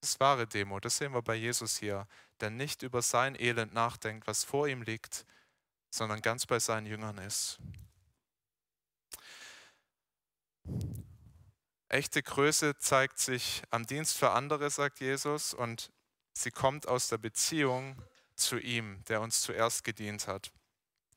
Das 0.00 0.10
ist 0.10 0.20
wahre 0.20 0.46
Demut. 0.46 0.84
Das 0.84 0.98
sehen 0.98 1.14
wir 1.14 1.22
bei 1.22 1.34
Jesus 1.34 1.78
hier, 1.78 2.06
der 2.38 2.50
nicht 2.50 2.84
über 2.84 3.02
sein 3.02 3.34
Elend 3.34 3.74
nachdenkt, 3.74 4.28
was 4.28 4.44
vor 4.44 4.68
ihm 4.68 4.82
liegt, 4.82 5.26
sondern 5.92 6.22
ganz 6.22 6.46
bei 6.46 6.60
seinen 6.60 6.86
Jüngern 6.86 7.18
ist. 7.18 7.58
Echte 11.88 12.22
Größe 12.22 12.78
zeigt 12.78 13.18
sich 13.18 13.62
am 13.70 13.84
Dienst 13.86 14.16
für 14.16 14.30
andere, 14.30 14.70
sagt 14.70 15.00
Jesus, 15.00 15.52
und 15.52 15.90
sie 16.32 16.50
kommt 16.50 16.86
aus 16.86 17.08
der 17.08 17.18
Beziehung 17.18 18.00
zu 18.36 18.58
ihm, 18.58 19.02
der 19.08 19.20
uns 19.20 19.40
zuerst 19.42 19.82
gedient 19.84 20.28
hat. 20.28 20.52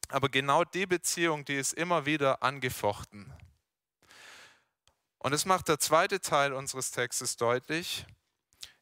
Aber 0.09 0.29
genau 0.29 0.63
die 0.63 0.85
Beziehung, 0.85 1.45
die 1.45 1.55
ist 1.55 1.73
immer 1.73 2.05
wieder 2.05 2.43
angefochten. 2.43 3.33
Und 5.19 5.33
es 5.33 5.45
macht 5.45 5.69
der 5.69 5.79
zweite 5.79 6.19
Teil 6.19 6.53
unseres 6.53 6.91
Textes 6.91 7.37
deutlich. 7.37 8.05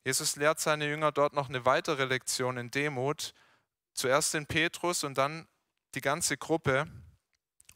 Jesus 0.04 0.36
lehrt 0.36 0.60
seine 0.60 0.88
Jünger 0.88 1.12
dort 1.12 1.34
noch 1.34 1.50
eine 1.50 1.66
weitere 1.66 2.06
Lektion 2.06 2.58
in 2.58 2.72
Demut. 2.72 3.34
Zuerst 3.94 4.34
in 4.34 4.48
Petrus 4.48 5.04
und 5.04 5.18
dann 5.18 5.48
die 5.94 6.02
ganze 6.02 6.38
Gruppe. 6.38 6.88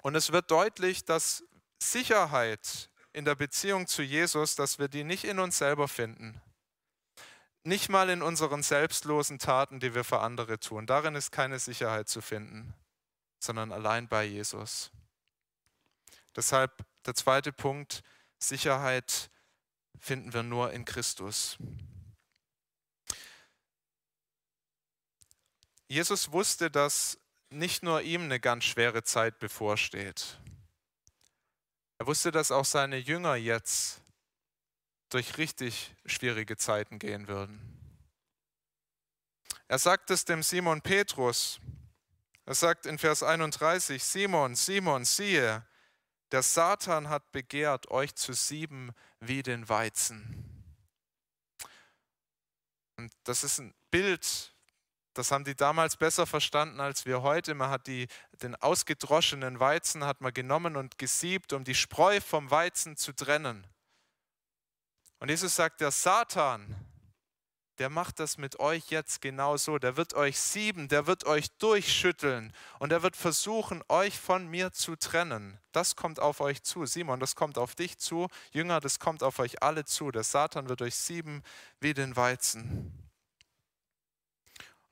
Und 0.01 0.15
es 0.15 0.31
wird 0.31 0.49
deutlich, 0.49 1.05
dass 1.05 1.43
Sicherheit 1.81 2.89
in 3.13 3.25
der 3.25 3.35
Beziehung 3.35 3.87
zu 3.87 4.01
Jesus, 4.01 4.55
dass 4.55 4.79
wir 4.79 4.87
die 4.87 5.03
nicht 5.03 5.23
in 5.23 5.39
uns 5.39 5.57
selber 5.57 5.87
finden. 5.87 6.41
Nicht 7.63 7.89
mal 7.89 8.09
in 8.09 8.21
unseren 8.21 8.61
selbstlosen 8.61 9.39
Taten, 9.39 9.79
die 9.79 9.95
wir 9.95 10.03
für 10.03 10.19
andere 10.19 10.59
tun. 10.59 10.85
Darin 10.85 11.15
ist 11.15 11.31
keine 11.31 11.59
Sicherheit 11.59 12.09
zu 12.09 12.21
finden, 12.21 12.73
sondern 13.39 13.71
allein 13.71 14.07
bei 14.07 14.23
Jesus. 14.23 14.91
Deshalb 16.35 16.85
der 17.05 17.15
zweite 17.15 17.53
Punkt, 17.53 18.03
Sicherheit 18.37 19.29
finden 19.99 20.33
wir 20.33 20.43
nur 20.43 20.73
in 20.73 20.85
Christus. 20.85 21.57
Jesus 25.87 26.31
wusste, 26.31 26.69
dass 26.69 27.17
nicht 27.49 27.83
nur 27.83 28.01
ihm 28.01 28.23
eine 28.23 28.39
ganz 28.39 28.65
schwere 28.65 29.03
Zeit 29.03 29.39
bevorsteht. 29.39 30.39
Er 31.97 32.07
wusste, 32.07 32.31
dass 32.31 32.51
auch 32.51 32.65
seine 32.65 32.97
Jünger 32.97 33.35
jetzt 33.35 34.01
durch 35.09 35.37
richtig 35.37 35.95
schwierige 36.05 36.57
Zeiten 36.57 36.99
gehen 36.99 37.27
würden. 37.27 37.75
Er 39.67 39.79
sagt 39.79 40.11
es 40.11 40.25
dem 40.25 40.43
Simon 40.43 40.81
Petrus. 40.81 41.59
Er 42.45 42.53
sagt 42.53 42.85
in 42.85 42.99
Vers 42.99 43.23
31, 43.23 44.03
Simon, 44.03 44.55
Simon, 44.55 45.05
siehe, 45.05 45.65
der 46.31 46.43
Satan 46.43 47.09
hat 47.09 47.31
begehrt, 47.31 47.89
euch 47.89 48.13
zu 48.15 48.33
sieben 48.33 48.91
wie 49.19 49.41
den 49.41 49.67
Weizen. 49.69 50.45
Und 52.97 53.11
das 53.23 53.43
ist 53.43 53.59
ein 53.59 53.73
Bild 53.89 54.54
das 55.15 55.31
haben 55.31 55.45
die 55.45 55.55
damals 55.55 55.95
besser 55.95 56.27
verstanden 56.27 56.81
als 56.81 57.05
wir 57.05 57.21
heute. 57.21 57.55
Man 57.55 57.69
hat 57.69 57.87
die, 57.87 58.07
den 58.41 58.55
ausgedroschenen 58.55 59.59
Weizen 59.59 60.03
hat 60.03 60.21
man 60.21 60.33
genommen 60.33 60.75
und 60.75 60.97
gesiebt, 60.97 61.53
um 61.53 61.63
die 61.63 61.73
Spreu 61.73 62.19
vom 62.19 62.51
Weizen 62.51 62.97
zu 62.97 63.13
trennen. 63.13 63.65
Und 65.19 65.29
Jesus 65.29 65.55
sagt, 65.55 65.79
der 65.79 65.91
Satan, 65.91 66.75
der 67.77 67.89
macht 67.89 68.19
das 68.19 68.37
mit 68.37 68.59
euch 68.59 68.89
jetzt 68.89 69.21
genauso. 69.21 69.79
Der 69.79 69.95
wird 69.95 70.13
euch 70.13 70.37
sieben, 70.37 70.89
der 70.89 71.07
wird 71.07 71.25
euch 71.25 71.47
durchschütteln 71.59 72.53
und 72.79 72.91
er 72.91 73.01
wird 73.01 73.15
versuchen, 73.15 73.83
euch 73.87 74.19
von 74.19 74.47
mir 74.47 74.73
zu 74.73 74.97
trennen. 74.97 75.59
Das 75.71 75.95
kommt 75.95 76.19
auf 76.19 76.41
euch 76.41 76.61
zu. 76.63 76.85
Simon, 76.85 77.21
das 77.21 77.35
kommt 77.35 77.57
auf 77.57 77.73
dich 77.73 77.97
zu. 77.97 78.27
Jünger, 78.51 78.81
das 78.81 78.99
kommt 78.99 79.23
auf 79.23 79.39
euch 79.39 79.63
alle 79.63 79.85
zu. 79.85 80.11
Der 80.11 80.23
Satan 80.23 80.67
wird 80.67 80.81
euch 80.81 80.95
sieben 80.95 81.41
wie 81.79 81.93
den 81.93 82.15
Weizen. 82.17 83.04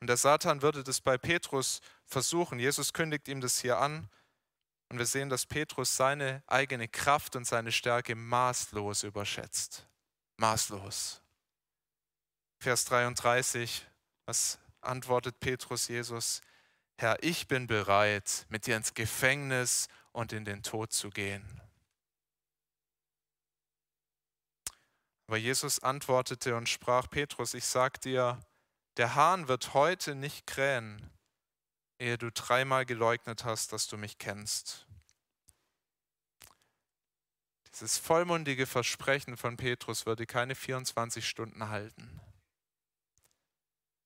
Und 0.03 0.07
der 0.07 0.17
Satan 0.17 0.61
würde 0.61 0.83
das 0.83 0.99
bei 0.99 1.17
Petrus 1.17 1.79
versuchen. 2.03 2.59
Jesus 2.59 2.91
kündigt 2.91 3.29
ihm 3.29 3.39
das 3.39 3.61
hier 3.61 3.77
an. 3.77 4.09
Und 4.89 4.97
wir 4.97 5.05
sehen, 5.05 5.29
dass 5.29 5.45
Petrus 5.45 5.95
seine 5.95 6.43
eigene 6.45 6.89
Kraft 6.89 7.37
und 7.37 7.47
seine 7.47 7.71
Stärke 7.71 8.13
maßlos 8.13 9.03
überschätzt. 9.03 9.87
Maßlos. 10.35 11.21
Vers 12.59 12.83
33, 12.83 13.87
was 14.25 14.59
antwortet 14.81 15.39
Petrus 15.39 15.87
Jesus? 15.87 16.41
Herr, 16.97 17.23
ich 17.23 17.47
bin 17.47 17.67
bereit, 17.67 18.45
mit 18.49 18.67
dir 18.67 18.75
ins 18.75 18.95
Gefängnis 18.95 19.87
und 20.11 20.33
in 20.33 20.43
den 20.43 20.63
Tod 20.63 20.91
zu 20.91 21.11
gehen. 21.11 21.61
Aber 25.27 25.37
Jesus 25.37 25.79
antwortete 25.79 26.57
und 26.57 26.67
sprach, 26.67 27.09
Petrus, 27.09 27.53
ich 27.53 27.63
sag 27.63 28.01
dir, 28.01 28.37
der 28.97 29.15
Hahn 29.15 29.47
wird 29.47 29.73
heute 29.73 30.15
nicht 30.15 30.45
krähen, 30.45 31.10
ehe 31.99 32.17
du 32.17 32.32
dreimal 32.32 32.86
geleugnet 32.86 33.45
hast, 33.45 33.73
dass 33.73 33.88
du 33.88 33.97
mich 33.97 34.17
kennst. 34.17 34.88
Dieses 37.73 37.97
vollmundige 37.97 38.67
Versprechen 38.67 39.36
von 39.36 39.58
Petrus 39.58 40.06
würde 40.06 40.27
keine 40.27 40.53
24 40.53 41.27
Stunden 41.27 41.69
halten. 41.69 42.21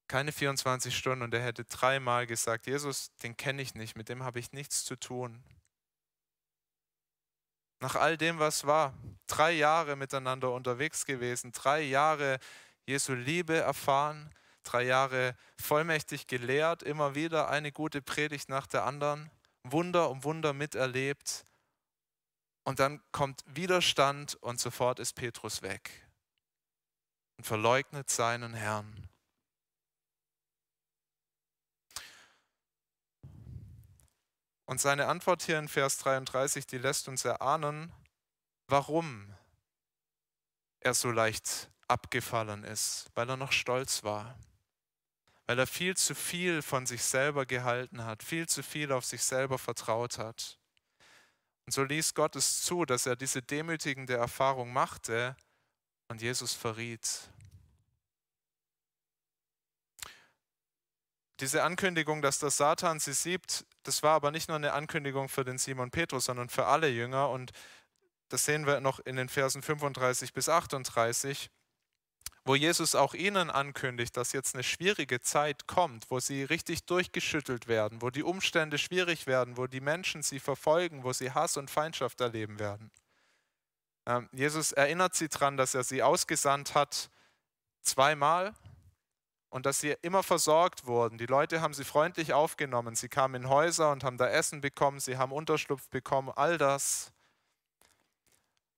Keine 0.08 0.32
24 0.32 0.98
Stunden 0.98 1.24
und 1.24 1.34
er 1.34 1.44
hätte 1.44 1.66
dreimal 1.66 2.28
gesagt, 2.28 2.66
Jesus, 2.66 3.14
den 3.18 3.36
kenne 3.36 3.62
ich 3.62 3.76
nicht, 3.76 3.98
mit 3.98 4.08
dem 4.08 4.24
habe 4.24 4.40
ich 4.40 4.54
nichts 4.54 4.86
zu 4.86 4.96
tun. 4.96 5.44
Nach 7.82 7.96
all 7.96 8.18
dem, 8.18 8.40
was 8.40 8.66
war, 8.66 8.94
drei 9.28 9.52
Jahre 9.52 9.98
miteinander 9.98 10.54
unterwegs 10.54 11.06
gewesen, 11.06 11.52
drei 11.52 11.82
Jahre 11.82 12.40
Jesu 12.86 13.14
Liebe 13.14 13.58
erfahren, 13.58 14.34
drei 14.68 14.84
Jahre 14.84 15.36
vollmächtig 15.58 16.28
gelehrt, 16.28 16.84
immer 16.84 17.16
wieder 17.16 17.50
eine 17.50 17.72
gute 17.72 18.02
Predigt 18.02 18.50
nach 18.50 18.68
der 18.68 18.84
anderen, 18.84 19.32
Wunder 19.64 20.10
um 20.10 20.24
Wunder 20.24 20.54
miterlebt. 20.54 21.46
Und 22.64 22.80
dann 22.80 23.02
kommt 23.12 23.44
Widerstand 23.48 24.36
und 24.36 24.60
sofort 24.60 25.00
ist 25.00 25.14
Petrus 25.14 25.62
weg 25.62 26.06
und 27.38 27.46
verleugnet 27.46 28.10
seinen 28.10 28.54
Herrn. 28.54 29.08
Und 34.66 34.82
seine 34.82 35.08
Antwort 35.08 35.44
hier 35.44 35.60
in 35.60 35.70
Vers 35.70 35.98
33, 36.00 36.68
die 36.68 36.78
lässt 36.78 37.08
uns 37.08 37.24
erahnen, 37.24 37.94
warum 38.68 39.34
er 40.82 40.94
so 40.94 41.10
leicht 41.10 41.70
abgefallen 41.88 42.66
ist, 42.66 43.10
weil 43.16 43.30
er 43.30 43.38
noch 43.38 43.54
stolz 43.54 44.04
war 44.04 44.38
weil 45.48 45.58
er 45.58 45.68
viel 45.68 45.96
zu 45.96 46.14
viel 46.14 46.62
von 46.62 46.86
sich 46.86 47.02
selber 47.02 47.46
gehalten 47.46 48.04
hat, 48.04 48.22
viel 48.22 48.48
zu 48.48 48.62
viel 48.62 48.92
auf 48.92 49.06
sich 49.06 49.24
selber 49.24 49.58
vertraut 49.58 50.18
hat. 50.18 50.60
Und 51.66 51.72
so 51.72 51.84
ließ 51.84 52.14
Gott 52.14 52.36
es 52.36 52.62
zu, 52.62 52.86
dass 52.86 53.06
er 53.06 53.16
diese 53.16 53.42
demütigende 53.42 54.16
Erfahrung 54.16 54.72
machte 54.72 55.36
und 56.10 56.22
Jesus 56.22 56.54
verriet. 56.54 57.30
Diese 61.40 61.64
Ankündigung, 61.64 62.22
dass 62.22 62.40
der 62.40 62.50
Satan 62.50 63.00
sie 63.00 63.14
siebt, 63.14 63.66
das 63.84 64.04
war 64.04 64.16
aber 64.16 64.32
nicht 64.32 64.50
nur 64.50 64.58
eine 64.58 64.74
Ankündigung 64.74 65.30
für 65.30 65.46
den 65.46 65.58
Simon 65.58 65.92
Petrus, 65.92 66.26
sondern 66.26 66.50
für 66.50 66.66
alle 66.66 66.90
Jünger. 66.90 67.30
Und 67.30 67.52
das 68.30 68.44
sehen 68.44 68.66
wir 68.66 68.82
noch 68.82 69.00
in 69.00 69.16
den 69.16 69.30
Versen 69.30 69.62
35 69.62 70.34
bis 70.34 70.50
38, 70.50 71.50
wo 72.48 72.56
Jesus 72.56 72.96
auch 72.96 73.14
ihnen 73.14 73.50
ankündigt, 73.50 74.16
dass 74.16 74.32
jetzt 74.32 74.56
eine 74.56 74.64
schwierige 74.64 75.22
Zeit 75.22 75.68
kommt, 75.68 76.10
wo 76.10 76.20
sie 76.20 76.44
richtig 76.44 76.86
durchgeschüttelt 76.86 77.68
werden, 77.68 78.02
wo 78.02 78.10
die 78.10 78.24
Umstände 78.24 78.78
schwierig 78.78 79.28
werden, 79.28 79.58
wo 79.58 79.68
die 79.68 79.82
Menschen 79.82 80.24
sie 80.24 80.40
verfolgen, 80.40 81.04
wo 81.04 81.12
sie 81.12 81.32
Hass 81.32 81.58
und 81.58 81.70
Feindschaft 81.70 82.22
erleben 82.22 82.60
werden. 82.60 82.90
Ähm, 84.06 84.30
Jesus 84.32 84.72
erinnert 84.72 85.14
sie 85.14 85.28
daran, 85.28 85.58
dass 85.58 85.76
er 85.76 85.84
sie 85.84 86.02
ausgesandt 86.02 86.74
hat 86.74 87.10
zweimal 87.82 88.54
und 89.50 89.66
dass 89.66 89.82
sie 89.82 89.96
immer 90.02 90.24
versorgt 90.24 90.86
wurden. 90.86 91.18
Die 91.18 91.26
Leute 91.26 91.60
haben 91.62 91.74
sie 91.74 91.84
freundlich 91.84 92.34
aufgenommen. 92.34 92.96
Sie 92.96 93.10
kamen 93.10 93.44
in 93.44 93.50
Häuser 93.50 93.92
und 93.92 94.06
haben 94.06 94.18
da 94.18 94.28
Essen 94.28 94.62
bekommen, 94.62 95.00
sie 95.00 95.18
haben 95.18 95.34
Unterschlupf 95.34 95.90
bekommen, 95.90 96.32
all 96.36 96.58
das. 96.58 97.12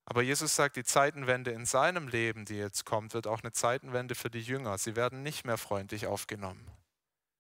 Aber 0.09 0.23
Jesus 0.23 0.55
sagt, 0.55 0.75
die 0.75 0.83
Zeitenwende 0.83 1.51
in 1.51 1.67
seinem 1.67 2.07
Leben, 2.07 2.43
die 2.43 2.57
jetzt 2.57 2.83
kommt, 2.83 3.13
wird 3.13 3.27
auch 3.27 3.43
eine 3.43 3.51
Zeitenwende 3.51 4.15
für 4.15 4.31
die 4.31 4.41
Jünger. 4.41 4.79
Sie 4.79 4.95
werden 4.95 5.21
nicht 5.21 5.45
mehr 5.45 5.59
freundlich 5.59 6.07
aufgenommen. 6.07 6.67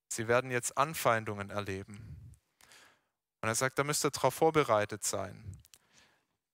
Sie 0.07 0.27
werden 0.27 0.51
jetzt 0.51 0.77
Anfeindungen 0.77 1.49
erleben. 1.49 2.15
Und 3.41 3.49
er 3.49 3.55
sagt, 3.55 3.79
da 3.79 3.83
müsst 3.83 4.05
ihr 4.05 4.11
darauf 4.11 4.35
vorbereitet 4.35 5.03
sein. 5.03 5.57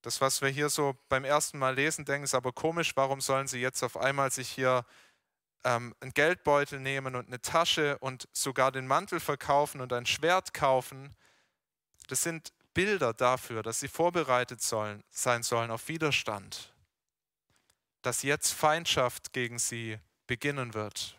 Das, 0.04 0.22
was 0.22 0.42
wir 0.42 0.48
hier 0.48 0.70
so 0.70 0.96
beim 1.10 1.26
ersten 1.26 1.60
Mal 1.60 1.76
lesen, 1.76 2.06
denken, 2.06 2.24
ist 2.24 2.36
aber 2.36 2.54
komisch, 2.54 2.96
warum 2.96 3.20
sollen 3.20 3.48
sie 3.48 3.60
jetzt 3.60 3.84
auf 3.84 3.98
einmal 3.98 4.32
sich 4.32 4.50
hier 4.50 4.86
ähm, 5.66 5.94
einen 6.00 6.14
Geldbeutel 6.14 6.80
nehmen 6.80 7.16
und 7.16 7.28
eine 7.28 7.42
Tasche 7.42 7.98
und 7.98 8.30
sogar 8.32 8.72
den 8.72 8.88
Mantel 8.88 9.20
verkaufen 9.20 9.82
und 9.82 9.92
ein 9.92 10.06
Schwert 10.06 10.54
kaufen. 10.54 11.14
Das 12.08 12.24
sind 12.24 12.54
Bilder 12.76 13.14
dafür, 13.14 13.64
dass 13.64 13.80
sie 13.80 13.88
vorbereitet 13.88 14.62
sollen, 14.62 15.04
sein 15.10 15.42
sollen 15.42 15.72
auf 15.72 15.88
Widerstand, 15.88 16.76
dass 18.04 18.22
jetzt 18.22 18.52
Feindschaft 18.54 19.34
gegen 19.34 19.58
sie 19.58 19.98
beginnen 20.28 20.76
wird. 20.76 21.18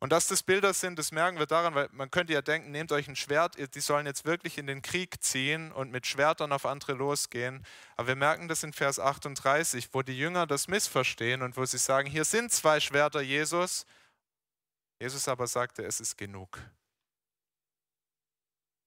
Und 0.00 0.12
dass 0.12 0.28
das 0.28 0.44
Bilder 0.44 0.74
sind, 0.74 0.96
das 0.96 1.10
merken 1.10 1.40
wir 1.40 1.46
daran, 1.46 1.74
weil 1.74 1.88
man 1.90 2.10
könnte 2.10 2.32
ja 2.32 2.40
denken, 2.40 2.70
nehmt 2.70 2.92
euch 2.92 3.08
ein 3.08 3.16
Schwert, 3.16 3.56
die 3.74 3.80
sollen 3.80 4.06
jetzt 4.06 4.24
wirklich 4.24 4.56
in 4.56 4.68
den 4.68 4.80
Krieg 4.80 5.20
ziehen 5.24 5.72
und 5.72 5.90
mit 5.90 6.06
Schwertern 6.06 6.52
auf 6.52 6.66
andere 6.66 6.92
losgehen. 6.92 7.66
Aber 7.96 8.08
wir 8.08 8.16
merken 8.16 8.46
das 8.46 8.62
in 8.62 8.72
Vers 8.72 9.00
38, 9.00 9.88
wo 9.92 10.02
die 10.02 10.16
Jünger 10.16 10.46
das 10.46 10.68
missverstehen 10.68 11.42
und 11.42 11.56
wo 11.56 11.64
sie 11.64 11.78
sagen, 11.78 12.08
hier 12.08 12.24
sind 12.24 12.52
zwei 12.52 12.78
Schwerter, 12.78 13.20
Jesus. 13.20 13.86
Jesus 15.00 15.26
aber 15.26 15.48
sagte, 15.48 15.84
es 15.84 15.98
ist 15.98 16.16
genug. 16.16 16.60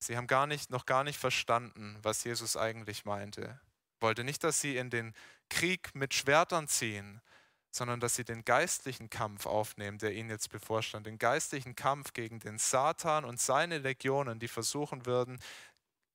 Sie 0.04 0.18
haben 0.18 0.28
gar 0.28 0.48
nicht, 0.48 0.72
noch 0.72 0.88
gar 0.88 1.04
nicht 1.04 1.20
verstanden, 1.20 1.98
was 2.02 2.24
Jesus 2.24 2.58
eigentlich 2.58 3.06
meinte. 3.06 3.60
Wollte 4.00 4.24
nicht, 4.24 4.44
dass 4.44 4.60
sie 4.60 4.76
in 4.78 4.90
den 4.90 5.14
Krieg 5.50 5.94
mit 5.94 6.16
Schwertern 6.16 6.68
ziehen, 6.68 7.22
sondern 7.70 8.00
dass 8.00 8.16
sie 8.16 8.24
den 8.24 8.44
geistlichen 8.44 9.12
Kampf 9.12 9.46
aufnehmen, 9.46 10.00
der 10.00 10.14
ihnen 10.14 10.32
jetzt 10.32 10.50
bevorstand, 10.50 11.06
den 11.06 11.20
geistlichen 11.20 11.76
Kampf 11.76 12.14
gegen 12.14 12.40
den 12.40 12.58
Satan 12.58 13.24
und 13.24 13.40
seine 13.40 13.78
Legionen, 13.78 14.40
die 14.40 14.48
versuchen 14.48 15.06
würden, 15.06 15.40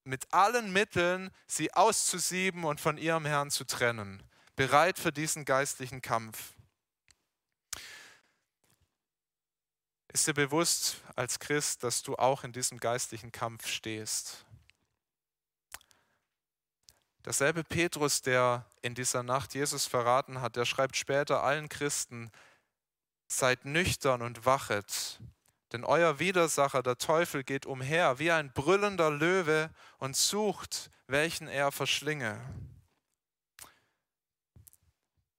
mit 0.03 0.33
allen 0.33 0.72
Mitteln 0.72 1.31
sie 1.46 1.72
auszusieben 1.72 2.64
und 2.64 2.81
von 2.81 2.99
ihrem 2.99 3.25
Herrn 3.25 3.51
zu 3.51 3.64
trennen, 3.64 4.20
bereit 4.57 4.99
für 4.99 5.12
diesen 5.12 5.44
geistlichen 5.44 6.03
Kampf. 6.03 6.56
Ist 10.17 10.29
dir 10.29 10.33
bewusst 10.33 11.03
als 11.15 11.39
Christ, 11.39 11.83
dass 11.83 12.03
du 12.03 12.17
auch 12.17 12.43
in 12.43 12.51
diesem 12.51 12.81
geistlichen 12.81 13.33
Kampf 13.33 13.67
stehst? 13.67 14.47
Derselbe 17.27 17.63
Petrus, 17.63 18.23
der 18.23 18.65
in 18.81 18.95
dieser 18.95 19.23
Nacht 19.23 19.53
Jesus 19.53 19.85
verraten 19.85 20.41
hat, 20.41 20.57
der 20.57 20.65
schreibt 20.65 20.97
später 20.97 21.43
allen 21.43 21.69
Christen, 21.69 22.31
seid 23.29 23.67
nüchtern 23.67 24.23
und 24.23 24.47
wachet, 24.47 25.21
denn 25.73 25.85
euer 25.85 26.19
Widersacher, 26.19 26.83
der 26.83 26.97
Teufel, 26.97 27.45
geht 27.45 27.67
umher 27.67 28.19
wie 28.19 28.33
ein 28.33 28.51
brüllender 28.55 29.11
Löwe 29.11 29.69
und 29.99 30.17
sucht, 30.17 30.91
welchen 31.09 31.47
er 31.47 31.71
verschlinge. 31.73 32.41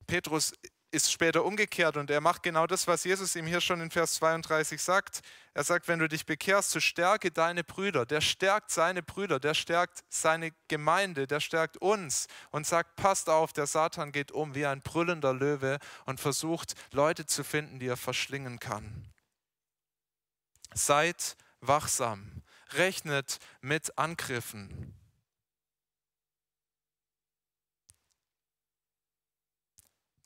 Petrus 0.05 0.53
ist 0.91 1.11
später 1.11 1.43
umgekehrt 1.43 1.97
und 1.97 2.09
er 2.09 2.21
macht 2.21 2.43
genau 2.43 2.65
das, 2.65 2.87
was 2.87 3.03
Jesus 3.03 3.35
ihm 3.35 3.45
hier 3.45 3.61
schon 3.61 3.81
in 3.81 3.91
Vers 3.91 4.15
32 4.15 4.81
sagt. 4.81 5.21
Er 5.53 5.63
sagt, 5.63 5.87
wenn 5.87 5.99
du 5.99 6.07
dich 6.07 6.25
bekehrst, 6.25 6.71
so 6.71 6.79
stärke 6.79 7.31
deine 7.31 7.63
Brüder. 7.63 8.05
Der 8.05 8.21
stärkt 8.21 8.71
seine 8.71 9.03
Brüder, 9.03 9.39
der 9.39 9.53
stärkt 9.53 10.03
seine 10.09 10.51
Gemeinde, 10.67 11.27
der 11.27 11.39
stärkt 11.39 11.77
uns 11.77 12.27
und 12.51 12.65
sagt, 12.65 12.95
passt 12.95 13.29
auf, 13.29 13.53
der 13.53 13.67
Satan 13.67 14.11
geht 14.11 14.31
um 14.31 14.55
wie 14.55 14.65
ein 14.65 14.81
brüllender 14.81 15.33
Löwe 15.33 15.79
und 16.05 16.19
versucht 16.19 16.73
Leute 16.91 17.25
zu 17.25 17.43
finden, 17.43 17.79
die 17.79 17.87
er 17.87 17.97
verschlingen 17.97 18.59
kann. 18.59 19.07
Seid 20.73 21.35
wachsam, 21.59 22.43
rechnet 22.73 23.39
mit 23.61 23.97
Angriffen. 23.97 24.96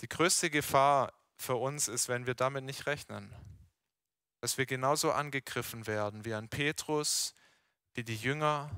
Die 0.01 0.09
größte 0.09 0.49
Gefahr 0.49 1.13
für 1.37 1.55
uns 1.55 1.87
ist, 1.87 2.07
wenn 2.07 2.25
wir 2.25 2.33
damit 2.33 2.63
nicht 2.63 2.87
rechnen, 2.87 3.33
dass 4.41 4.57
wir 4.57 4.65
genauso 4.65 5.11
angegriffen 5.11 5.85
werden 5.85 6.25
wie 6.25 6.33
ein 6.33 6.49
Petrus, 6.49 7.35
wie 7.93 8.03
die 8.03 8.15
Jünger, 8.15 8.71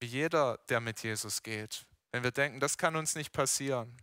wie 0.00 0.06
jeder, 0.06 0.58
der 0.68 0.80
mit 0.80 1.02
Jesus 1.02 1.42
geht. 1.42 1.84
Wenn 2.12 2.22
wir 2.22 2.30
denken, 2.30 2.60
das 2.60 2.78
kann 2.78 2.94
uns 2.94 3.16
nicht 3.16 3.32
passieren. 3.32 3.96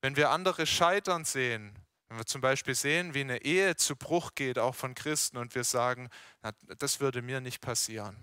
Wenn 0.00 0.16
wir 0.16 0.30
andere 0.30 0.66
scheitern 0.66 1.26
sehen, 1.26 1.78
wenn 2.08 2.16
wir 2.18 2.26
zum 2.26 2.40
Beispiel 2.40 2.74
sehen, 2.74 3.12
wie 3.12 3.20
eine 3.20 3.42
Ehe 3.42 3.76
zu 3.76 3.96
Bruch 3.96 4.34
geht, 4.34 4.58
auch 4.58 4.74
von 4.74 4.94
Christen, 4.94 5.36
und 5.36 5.54
wir 5.54 5.64
sagen, 5.64 6.08
das 6.78 7.00
würde 7.00 7.20
mir 7.20 7.40
nicht 7.40 7.60
passieren. 7.60 8.16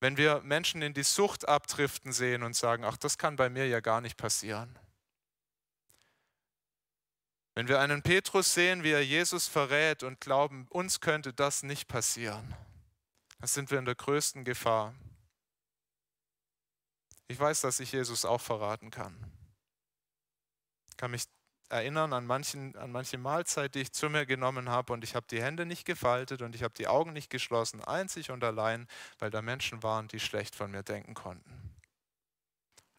Wenn 0.00 0.16
wir 0.16 0.40
Menschen 0.40 0.82
in 0.82 0.94
die 0.94 1.02
Sucht 1.02 1.48
abdriften 1.48 2.12
sehen 2.12 2.42
und 2.42 2.54
sagen, 2.54 2.84
ach, 2.84 2.96
das 2.96 3.18
kann 3.18 3.36
bei 3.36 3.48
mir 3.48 3.66
ja 3.66 3.80
gar 3.80 4.00
nicht 4.00 4.16
passieren. 4.16 4.78
Wenn 7.54 7.68
wir 7.68 7.80
einen 7.80 8.02
Petrus 8.02 8.52
sehen, 8.52 8.82
wie 8.82 8.90
er 8.90 9.04
Jesus 9.04 9.46
verrät 9.46 10.02
und 10.02 10.20
glauben, 10.20 10.66
uns 10.70 11.00
könnte 11.00 11.32
das 11.32 11.62
nicht 11.62 11.86
passieren, 11.86 12.54
dann 13.38 13.48
sind 13.48 13.70
wir 13.70 13.78
in 13.78 13.84
der 13.84 13.94
größten 13.94 14.44
Gefahr. 14.44 14.94
Ich 17.28 17.38
weiß, 17.38 17.60
dass 17.60 17.80
ich 17.80 17.92
Jesus 17.92 18.24
auch 18.24 18.40
verraten 18.40 18.90
kann. 18.90 19.16
Ich 20.90 20.96
kann 20.96 21.12
mich 21.12 21.24
erinnern 21.68 22.12
an, 22.12 22.26
manchen, 22.26 22.76
an 22.76 22.92
manche 22.92 23.18
Mahlzeit, 23.18 23.74
die 23.74 23.80
ich 23.80 23.92
zu 23.92 24.08
mir 24.08 24.26
genommen 24.26 24.68
habe 24.68 24.92
und 24.92 25.04
ich 25.04 25.14
habe 25.14 25.26
die 25.30 25.42
Hände 25.42 25.66
nicht 25.66 25.84
gefaltet 25.84 26.42
und 26.42 26.54
ich 26.54 26.62
habe 26.62 26.74
die 26.74 26.86
Augen 26.86 27.12
nicht 27.12 27.30
geschlossen, 27.30 27.82
einzig 27.82 28.30
und 28.30 28.44
allein, 28.44 28.86
weil 29.18 29.30
da 29.30 29.42
Menschen 29.42 29.82
waren, 29.82 30.08
die 30.08 30.20
schlecht 30.20 30.54
von 30.54 30.70
mir 30.70 30.82
denken 30.82 31.14
konnten. 31.14 31.74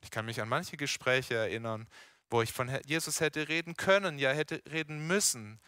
Ich 0.01 0.11
kann 0.11 0.25
mich 0.25 0.41
an 0.41 0.49
manche 0.49 0.77
Gespräche 0.77 1.35
erinnern, 1.35 1.87
wo 2.29 2.41
ich 2.41 2.53
von 2.53 2.69
Jesus 2.85 3.21
hätte 3.21 3.47
reden 3.47 3.75
können, 3.75 4.19
ja 4.19 4.31
hätte 4.31 4.61
reden 4.69 5.07
müssen. 5.07 5.59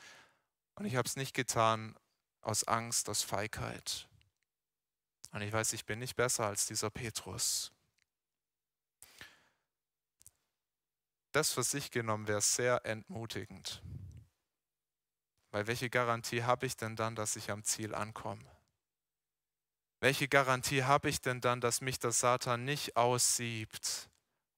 Und 0.76 0.86
ich 0.86 0.96
habe 0.96 1.08
es 1.08 1.16
nicht 1.16 1.34
getan 1.34 1.96
aus 2.42 2.64
Angst, 2.64 3.10
aus 3.10 3.24
Feigheit. 3.24 4.08
Und 5.32 5.42
ich 5.42 5.52
weiß, 5.52 5.74
ich 5.74 5.86
bin 5.86 6.00
nicht 6.00 6.16
besser 6.16 6.46
als 6.46 6.68
dieser 6.68 6.90
Petrus. 6.90 7.72
Das 11.38 11.54
für 11.54 11.62
sich 11.62 11.91
genommen 11.91 12.28
wäre 12.28 12.41
sehr 12.41 12.84
entmutigend. 12.84 13.84
Weil 15.52 15.67
welche 15.67 15.88
Garantie 15.88 16.41
habe 16.41 16.65
ich 16.65 16.78
denn 16.78 16.95
dann, 16.95 17.15
dass 17.15 17.36
ich 17.36 17.52
am 17.52 17.63
Ziel 17.63 17.93
ankomme? 17.93 18.43
Welche 20.00 20.28
Garantie 20.28 20.84
habe 20.84 21.10
ich 21.10 21.21
denn 21.21 21.39
dann, 21.39 21.62
dass 21.62 21.80
mich 21.80 22.00
der 22.00 22.12
Satan 22.12 22.65
nicht 22.65 22.97
aussiebt 22.97 24.10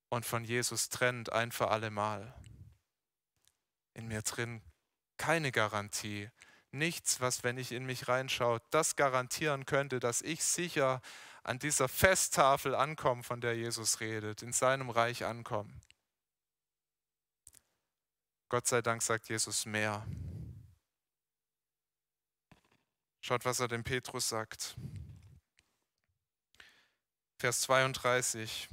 und 0.07 0.25
von 0.25 0.45
Jesus 0.45 0.87
trennt 0.87 1.33
ein 1.33 1.51
für 1.51 1.69
alle 1.69 1.91
Mal? 1.91 2.33
In 3.93 4.07
mir 4.07 4.21
drin 4.21 4.61
keine 5.17 5.51
Garantie. 5.51 6.29
Nichts, 6.71 7.19
was, 7.19 7.43
wenn 7.43 7.57
ich 7.57 7.73
in 7.73 7.85
mich 7.85 8.07
reinschaue, 8.07 8.61
das 8.69 8.95
garantieren 8.95 9.65
könnte, 9.65 9.99
dass 9.99 10.21
ich 10.21 10.45
sicher 10.45 11.01
an 11.43 11.59
dieser 11.59 11.89
Festtafel 11.89 12.73
ankomme, 12.73 13.23
von 13.23 13.41
der 13.41 13.57
Jesus 13.57 13.99
redet, 13.99 14.43
in 14.43 14.53
seinem 14.53 14.89
Reich 14.89 15.25
ankomme. 15.25 15.73
Gott 18.49 18.67
sei 18.67 18.81
Dank 18.81 19.03
sagt 19.03 19.29
Jesus 19.29 19.67
mehr. 19.67 20.05
Schaut, 23.21 23.45
was 23.45 23.59
er 23.59 23.67
dem 23.67 23.83
Petrus 23.83 24.27
sagt. 24.27 24.75
Vers 27.37 27.61
32. 27.61 28.67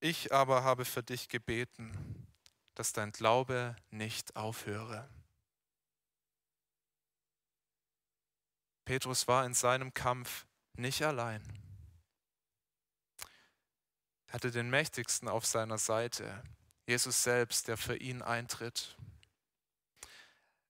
Ich 0.00 0.32
aber 0.32 0.62
habe 0.62 0.84
für 0.84 1.02
dich 1.02 1.30
gebeten, 1.30 2.28
dass 2.74 2.92
dein 2.92 3.12
Glaube 3.12 3.76
nicht 3.90 4.36
aufhöre. 4.36 5.08
Petrus 8.84 9.26
war 9.26 9.46
in 9.46 9.54
seinem 9.54 9.94
Kampf 9.94 10.46
nicht 10.74 11.02
allein. 11.02 11.42
Er 14.26 14.34
hatte 14.34 14.50
den 14.50 14.68
Mächtigsten 14.68 15.28
auf 15.28 15.46
seiner 15.46 15.78
Seite, 15.78 16.42
Jesus 16.86 17.22
selbst, 17.22 17.68
der 17.68 17.76
für 17.76 17.96
ihn 17.96 18.22
eintritt. 18.22 18.96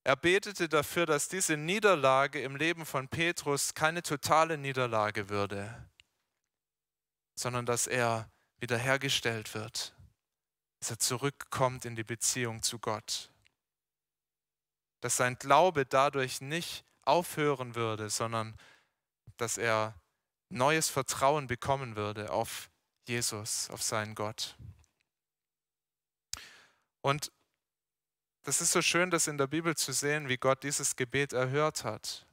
Er 0.04 0.16
betete 0.16 0.68
dafür, 0.68 1.06
dass 1.06 1.28
diese 1.28 1.56
Niederlage 1.56 2.42
im 2.42 2.56
Leben 2.56 2.84
von 2.84 3.08
Petrus 3.08 3.74
keine 3.74 4.02
totale 4.02 4.58
Niederlage 4.58 5.30
würde, 5.30 5.88
sondern 7.34 7.64
dass 7.64 7.86
er 7.86 8.30
wiederhergestellt 8.58 9.54
wird, 9.54 9.94
dass 10.80 10.90
er 10.90 10.98
zurückkommt 10.98 11.86
in 11.86 11.96
die 11.96 12.04
Beziehung 12.04 12.62
zu 12.62 12.78
Gott, 12.78 13.30
dass 15.00 15.16
sein 15.16 15.36
Glaube 15.38 15.86
dadurch 15.86 16.42
nicht 16.42 16.84
aufhören 17.02 17.74
würde, 17.74 18.10
sondern 18.10 18.56
dass 19.38 19.56
er 19.56 19.94
neues 20.50 20.90
Vertrauen 20.90 21.46
bekommen 21.46 21.96
würde 21.96 22.30
auf 22.30 22.70
Jesus, 23.08 23.70
auf 23.70 23.82
seinen 23.82 24.14
Gott. 24.14 24.56
Und 27.04 27.30
das 28.44 28.62
ist 28.62 28.72
so 28.72 28.80
schön, 28.80 29.10
das 29.10 29.26
in 29.26 29.36
der 29.36 29.46
Bibel 29.46 29.76
zu 29.76 29.92
sehen, 29.92 30.30
wie 30.30 30.38
Gott 30.38 30.62
dieses 30.62 30.96
Gebet 30.96 31.34
erhört 31.34 31.84
hat. 31.84 32.26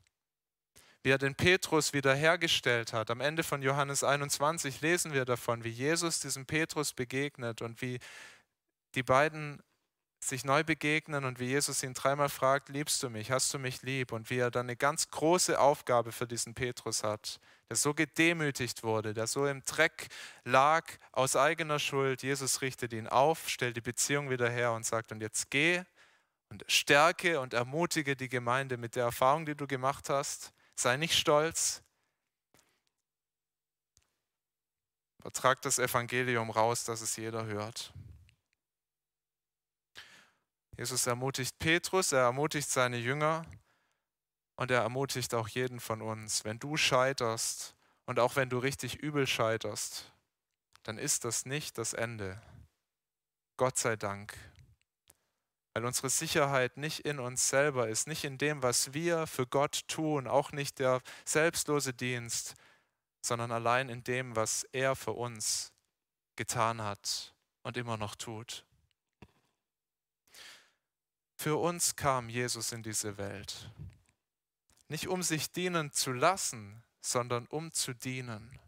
Wie 1.04 1.10
er 1.10 1.18
den 1.18 1.36
Petrus 1.36 1.92
wiederhergestellt 1.92 2.94
hat. 2.94 3.12
Am 3.12 3.20
Ende 3.20 3.44
von 3.44 3.62
Johannes 3.62 4.06
21 4.06 4.80
lesen 4.80 5.12
wir 5.12 5.26
davon, 5.26 5.66
wie 5.66 5.72
Jesus 5.72 6.22
diesem 6.22 6.46
Petrus 6.46 6.94
begegnet 6.94 7.62
und 7.62 7.82
wie 7.82 8.00
die 8.96 9.04
beiden 9.04 9.62
sich 10.24 10.46
neu 10.46 10.64
begegnen 10.64 11.26
und 11.26 11.40
wie 11.40 11.48
Jesus 11.48 11.82
ihn 11.84 11.94
dreimal 11.94 12.30
fragt, 12.30 12.70
liebst 12.70 13.02
du 13.02 13.10
mich, 13.10 13.32
hast 13.32 13.54
du 13.54 13.60
mich 13.60 13.82
lieb? 13.82 14.12
Und 14.12 14.30
wie 14.30 14.38
er 14.38 14.52
dann 14.52 14.68
eine 14.68 14.76
ganz 14.76 15.10
große 15.10 15.60
Aufgabe 15.60 16.12
für 16.12 16.28
diesen 16.28 16.54
Petrus 16.54 17.04
hat, 17.04 17.40
der 17.70 17.76
so 17.76 17.94
gedemütigt 17.94 18.84
wurde, 18.84 19.14
der 19.14 19.28
so 19.28 19.48
im 19.48 19.64
Dreck 19.64 20.10
lag 20.44 20.86
aus 21.12 21.36
eigener 21.36 21.80
Schuld. 21.80 22.22
Jesus 22.22 22.62
richtet 22.62 22.94
ihn 22.94 23.08
auf, 23.08 23.50
stellt 23.50 23.76
die 23.76 23.82
Beziehung 23.82 24.30
wieder 24.30 24.50
her 24.50 24.74
und 24.74 24.86
sagt, 24.86 25.12
und 25.12 25.22
jetzt 25.22 25.50
geh 25.50 25.84
und 26.50 26.64
stärke 26.68 27.40
und 27.40 27.54
ermutige 27.54 28.16
die 28.16 28.30
Gemeinde 28.30 28.78
mit 28.78 28.96
der 28.96 29.06
Erfahrung, 29.06 29.46
die 29.46 29.56
du 29.56 29.66
gemacht 29.66 30.10
hast. 30.10 30.54
Sei 30.76 30.98
nicht 30.98 31.18
stolz. 31.18 31.82
Vertrag 35.22 35.62
das 35.62 35.80
Evangelium 35.80 36.50
raus, 36.50 36.84
dass 36.84 37.02
es 37.02 37.16
jeder 37.16 37.46
hört. 37.46 37.94
Jesus 40.82 41.06
ermutigt 41.06 41.60
Petrus, 41.60 42.12
er 42.12 42.22
ermutigt 42.22 42.68
seine 42.68 42.98
Jünger 42.98 43.46
und 44.56 44.72
er 44.72 44.82
ermutigt 44.82 45.36
auch 45.36 45.48
jeden 45.48 45.80
von 45.80 46.02
uns. 46.02 46.44
Wenn 46.44 46.58
du 46.58 46.76
scheiterst 46.76 47.76
und 48.08 48.20
auch 48.20 48.36
wenn 48.36 48.50
du 48.50 48.58
richtig 48.58 48.96
übel 48.96 49.28
scheiterst, 49.28 50.12
dann 50.82 50.98
ist 50.98 51.24
das 51.24 51.46
nicht 51.46 51.78
das 51.78 51.94
Ende. 51.94 52.42
Gott 53.58 53.78
sei 53.78 53.96
Dank. 53.96 54.36
Weil 55.76 55.86
unsere 55.86 56.10
Sicherheit 56.10 56.78
nicht 56.78 57.02
in 57.02 57.20
uns 57.20 57.48
selber 57.48 57.88
ist, 57.88 58.08
nicht 58.08 58.24
in 58.24 58.40
dem, 58.40 58.64
was 58.64 58.92
wir 58.92 59.28
für 59.28 59.46
Gott 59.46 59.88
tun, 59.88 60.26
auch 60.26 60.52
nicht 60.52 60.80
der 60.80 61.04
selbstlose 61.26 61.94
Dienst, 61.94 62.56
sondern 63.24 63.52
allein 63.52 63.88
in 63.88 64.04
dem, 64.04 64.36
was 64.36 64.64
er 64.72 64.96
für 64.96 65.14
uns 65.14 65.74
getan 66.38 66.82
hat 66.82 67.36
und 67.62 67.78
immer 67.78 67.98
noch 67.98 68.16
tut. 68.16 68.66
Für 71.42 71.60
uns 71.60 71.96
kam 71.96 72.30
Jesus 72.30 72.72
in 72.72 72.84
diese 72.84 73.18
Welt. 73.18 73.72
Nicht 74.90 75.08
um 75.08 75.24
sich 75.24 75.52
dienen 75.52 75.92
zu 75.92 76.12
lassen, 76.14 76.84
sondern 77.02 77.48
um 77.48 77.72
zu 77.72 77.96
dienen. 77.96 78.60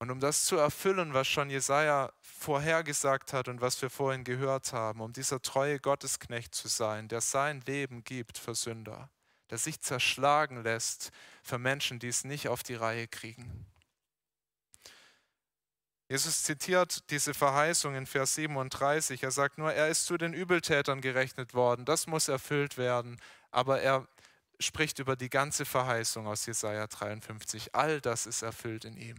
Und 0.00 0.10
um 0.10 0.20
das 0.20 0.44
zu 0.44 0.58
erfüllen, 0.58 1.14
was 1.14 1.28
schon 1.28 1.48
Jesaja 1.48 2.12
vorhergesagt 2.20 3.32
hat 3.32 3.48
und 3.48 3.62
was 3.62 3.80
wir 3.80 3.88
vorhin 3.88 4.22
gehört 4.22 4.74
haben, 4.74 5.00
um 5.00 5.14
dieser 5.14 5.40
treue 5.40 5.80
Gottesknecht 5.80 6.54
zu 6.54 6.68
sein, 6.68 7.08
der 7.08 7.22
sein 7.22 7.62
Leben 7.62 8.04
gibt 8.04 8.36
für 8.36 8.54
Sünder, 8.54 9.08
der 9.48 9.56
sich 9.56 9.80
zerschlagen 9.80 10.62
lässt 10.62 11.10
für 11.42 11.56
Menschen, 11.56 12.00
die 12.00 12.08
es 12.08 12.22
nicht 12.22 12.48
auf 12.48 12.62
die 12.62 12.74
Reihe 12.74 13.08
kriegen. 13.08 13.64
Jesus 16.10 16.42
zitiert 16.42 17.08
diese 17.10 17.34
Verheißung 17.34 17.94
in 17.94 18.04
Vers 18.04 18.34
37. 18.34 19.22
Er 19.22 19.30
sagt 19.30 19.58
nur, 19.58 19.72
er 19.72 19.86
ist 19.86 20.06
zu 20.06 20.18
den 20.18 20.34
Übeltätern 20.34 21.00
gerechnet 21.00 21.54
worden. 21.54 21.84
Das 21.84 22.08
muss 22.08 22.26
erfüllt 22.26 22.76
werden. 22.76 23.20
Aber 23.52 23.80
er 23.80 24.08
spricht 24.58 24.98
über 24.98 25.14
die 25.14 25.30
ganze 25.30 25.64
Verheißung 25.64 26.26
aus 26.26 26.46
Jesaja 26.46 26.88
53. 26.88 27.76
All 27.76 28.00
das 28.00 28.26
ist 28.26 28.42
erfüllt 28.42 28.84
in 28.86 28.96
ihm. 28.96 29.18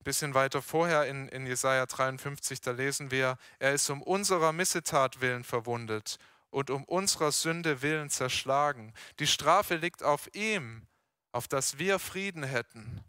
Ein 0.00 0.04
bisschen 0.04 0.34
weiter 0.34 0.60
vorher 0.60 1.06
in, 1.06 1.28
in 1.28 1.46
Jesaja 1.46 1.86
53, 1.86 2.60
da 2.60 2.72
lesen 2.72 3.12
wir: 3.12 3.38
Er 3.60 3.72
ist 3.72 3.88
um 3.88 4.02
unserer 4.02 4.52
Missetat 4.52 5.20
willen 5.20 5.44
verwundet 5.44 6.18
und 6.50 6.70
um 6.70 6.82
unserer 6.82 7.30
Sünde 7.30 7.82
willen 7.82 8.10
zerschlagen. 8.10 8.92
Die 9.20 9.28
Strafe 9.28 9.76
liegt 9.76 10.02
auf 10.02 10.28
ihm 10.34 10.88
auf 11.36 11.46
dass 11.48 11.78
wir 11.78 11.98
Frieden 11.98 12.42
hätten. 12.42 13.04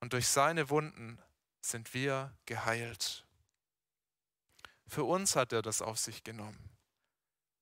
Und 0.00 0.14
durch 0.14 0.28
seine 0.28 0.70
Wunden 0.70 1.18
sind 1.60 1.92
wir 1.94 2.34
geheilt. 2.46 3.24
Für 4.88 5.04
uns 5.04 5.36
hat 5.36 5.52
er 5.52 5.62
das 5.62 5.82
auf 5.82 5.98
sich 5.98 6.24
genommen 6.24 6.70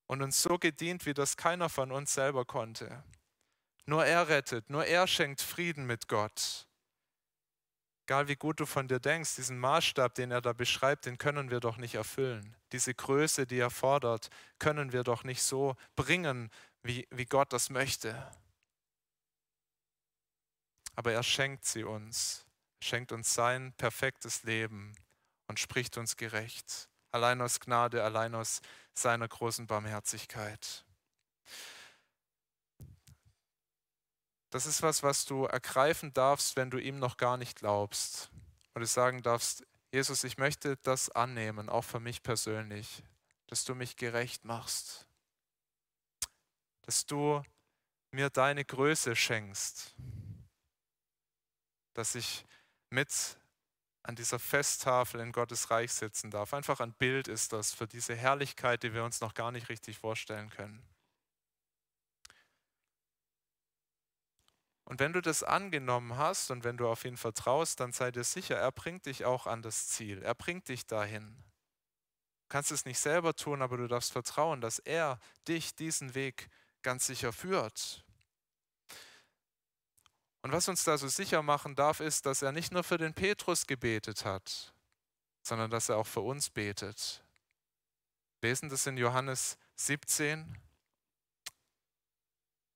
und 0.07 0.22
uns 0.22 0.42
so 0.42 0.59
gedient, 0.59 1.07
wie 1.07 1.14
das 1.14 1.37
keiner 1.37 1.68
von 1.68 1.90
uns 1.90 2.14
selber 2.14 2.44
konnte. 2.44 3.03
Nur 3.87 4.05
er 4.05 4.29
rettet, 4.29 4.70
nur 4.70 4.85
er 4.85 5.07
schenkt 5.07 5.40
Frieden 5.40 5.87
mit 5.87 6.07
Gott. 6.07 6.66
Egal 8.07 8.29
wie 8.29 8.37
gut 8.37 8.61
du 8.61 8.66
von 8.66 8.87
dir 8.87 9.00
denkst, 9.00 9.37
diesen 9.37 9.59
Maßstab, 9.59 10.14
den 10.14 10.31
er 10.31 10.42
da 10.42 10.53
beschreibt, 10.53 11.07
den 11.07 11.16
können 11.16 11.50
wir 11.50 11.61
doch 11.61 11.79
nicht 11.79 11.94
erfüllen. 11.94 12.55
Diese 12.72 12.94
Größe, 12.94 13.46
die 13.46 13.59
er 13.59 13.70
fordert, 13.70 14.29
können 14.59 14.92
wir 14.92 15.03
doch 15.03 15.24
nicht 15.24 15.42
so 15.42 15.74
bringen, 15.96 16.50
wie, 16.83 17.09
wie 17.11 17.24
Gott 17.24 17.53
das 17.53 17.70
möchte 17.70 18.31
aber 20.94 21.12
er 21.12 21.22
schenkt 21.22 21.64
sie 21.64 21.85
uns, 21.85 22.46
schenkt 22.83 23.12
uns 23.12 23.35
sein 23.35 23.72
perfektes 23.74 24.42
Leben 24.44 24.94
und 25.46 25.61
spricht 25.61 25.96
uns 25.96 26.16
gerecht, 26.16 26.88
allein 27.11 27.40
aus 27.40 27.61
Gnade, 27.61 28.04
allein 28.04 28.35
aus 28.35 28.61
seiner 28.94 29.28
großen 29.28 29.66
Barmherzigkeit. 29.66 30.85
Das 34.50 34.66
ist 34.66 34.83
was, 34.83 35.02
was 35.02 35.24
du 35.24 35.46
ergreifen 35.46 36.12
darfst, 36.12 36.54
wenn 36.57 36.70
du 36.70 36.78
ihm 36.78 37.00
noch 37.00 37.16
gar 37.16 37.37
nicht 37.37 37.59
glaubst. 37.59 38.30
Und 38.72 38.83
du 38.83 38.87
sagen 38.87 39.22
darfst, 39.22 39.66
Jesus, 39.92 40.22
ich 40.22 40.38
möchte 40.38 40.76
das 40.78 41.11
annehmen, 41.11 41.68
auch 41.68 41.85
für 41.85 42.00
mich 42.00 42.22
persönlich, 42.22 43.02
dass 43.48 43.64
du 43.64 43.74
mich 43.74 43.96
gerecht 43.96 44.44
machst, 44.44 45.09
dass 46.83 47.07
du 47.07 47.42
mir 48.11 48.30
deine 48.30 48.64
Größe 48.64 49.16
schenkst, 49.16 49.94
dass 51.94 52.14
ich 52.14 52.44
mit 52.90 53.38
an 54.03 54.16
dieser 54.16 54.38
Festtafel 54.38 55.20
in 55.20 55.32
Gottes 55.32 55.70
Reich 55.70 55.92
sitzen 55.92 56.30
darf. 56.30 56.53
Einfach 56.53 56.80
ein 56.80 56.92
Bild 56.92 57.26
ist 57.26 57.53
das 57.55 57.72
für 57.72 57.86
diese 57.86 58.14
Herrlichkeit, 58.14 58.82
die 58.82 58.92
wir 58.92 59.03
uns 59.03 59.20
noch 59.20 59.32
gar 59.32 59.51
nicht 59.51 59.70
richtig 59.70 59.99
vorstellen 59.99 60.51
können. 60.51 60.86
Und 64.84 65.01
wenn 65.01 65.14
du 65.14 65.22
das 65.22 65.42
angenommen 65.42 66.18
hast 66.18 66.51
und 66.51 66.62
wenn 66.62 66.76
du 66.76 66.86
auf 66.86 67.07
ihn 67.07 67.16
vertraust, 67.16 67.80
dann 67.80 67.92
sei 67.92 68.11
dir 68.11 68.24
sicher, 68.24 68.57
er 68.57 68.70
bringt 68.70 69.07
dich 69.07 69.24
auch 69.24 69.47
an 69.47 69.62
das 69.62 69.88
Ziel. 69.88 70.22
Er 70.22 70.34
bringt 70.34 70.68
dich 70.68 70.86
dahin. 70.86 71.36
Du 72.42 72.49
kannst 72.51 72.70
es 72.70 72.84
nicht 72.84 72.99
selber 72.99 73.34
tun, 73.34 73.62
aber 73.62 73.78
du 73.78 73.88
darfst 73.88 74.12
vertrauen, 74.12 74.61
dass 74.61 74.78
er 74.80 75.18
dich 75.49 75.74
diesen 75.74 76.14
Weg 76.14 76.51
ganz 76.82 77.07
sicher 77.07 77.32
führt. 77.32 78.03
Und 80.45 80.53
was 80.53 80.68
uns 80.68 80.84
da 80.84 80.99
so 80.99 81.09
sicher 81.09 81.42
machen 81.42 81.74
darf, 81.74 82.01
ist, 82.01 82.26
dass 82.26 82.42
er 82.42 82.53
nicht 82.53 82.70
nur 82.70 82.84
für 82.84 82.99
den 82.99 83.14
Petrus 83.14 83.66
gebetet 83.66 84.26
hat, 84.26 84.74
sondern 85.42 85.70
dass 85.70 85.88
er 85.88 85.97
auch 85.97 86.07
für 86.07 86.20
uns 86.20 86.51
betet. 86.51 87.24
lesen 88.42 88.68
das 88.68 88.86
in 88.86 88.99
Johannes 88.99 89.57
17. 89.76 90.59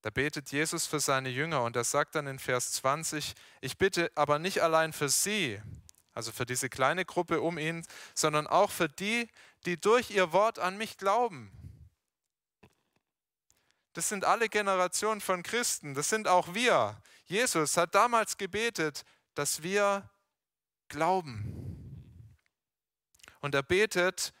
Da 0.01 0.09
betet 0.09 0.51
Jesus 0.51 0.87
für 0.87 0.99
seine 0.99 1.29
Jünger 1.29 1.61
und 1.61 1.75
er 1.75 1.83
sagt 1.83 2.15
dann 2.15 2.25
in 2.25 2.39
Vers 2.39 2.71
20, 2.71 3.35
ich 3.61 3.77
bitte 3.77 4.11
aber 4.15 4.39
nicht 4.39 4.63
allein 4.63 4.91
für 4.91 5.07
sie, 5.07 5.61
also 6.13 6.31
für 6.31 6.47
diese 6.47 6.69
kleine 6.69 7.05
Gruppe 7.05 7.39
um 7.39 7.59
ihn, 7.59 7.85
sondern 8.15 8.47
auch 8.47 8.71
für 8.71 8.89
die, 8.89 9.29
die 9.67 9.79
durch 9.79 10.09
ihr 10.09 10.31
Wort 10.31 10.57
an 10.57 10.75
mich 10.75 10.97
glauben. 10.97 11.51
Das 13.93 14.09
sind 14.09 14.25
alle 14.25 14.49
Generationen 14.49 15.21
von 15.21 15.43
Christen, 15.43 15.93
das 15.93 16.09
sind 16.09 16.27
auch 16.27 16.55
wir. 16.55 16.99
Jesus 17.29 17.77
hat 17.77 17.93
damals 17.93 18.37
gebetet, 18.37 19.05
dass 19.35 19.61
wir 19.61 20.09
glauben. 20.87 21.55
Und 23.39 23.53
er 23.53 23.61
betet, 23.61 24.33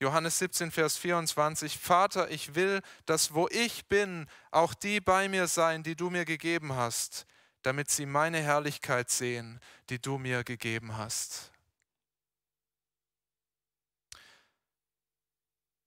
Johannes 0.00 0.38
17, 0.38 0.70
Vers 0.70 0.96
24, 0.96 1.76
Vater, 1.76 2.30
ich 2.30 2.54
will, 2.54 2.80
dass 3.06 3.34
wo 3.34 3.48
ich 3.48 3.86
bin, 3.86 4.28
auch 4.52 4.72
die 4.72 5.00
bei 5.00 5.28
mir 5.28 5.48
sein, 5.48 5.82
die 5.82 5.96
du 5.96 6.10
mir 6.10 6.24
gegeben 6.24 6.74
hast, 6.74 7.26
damit 7.62 7.90
sie 7.90 8.06
meine 8.06 8.40
Herrlichkeit 8.40 9.10
sehen, 9.10 9.58
die 9.90 10.00
du 10.00 10.16
mir 10.16 10.44
gegeben 10.44 10.96
hast. 10.96 11.50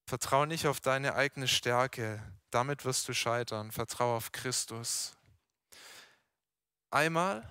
Vertrau 0.05 0.45
nicht 0.45 0.67
auf 0.67 0.81
deine 0.81 1.15
eigene 1.15 1.47
Stärke, 1.47 2.21
damit 2.49 2.83
wirst 2.83 3.07
du 3.07 3.13
scheitern. 3.13 3.71
Vertrau 3.71 4.17
auf 4.17 4.33
Christus. 4.33 5.15
Einmal 6.91 7.49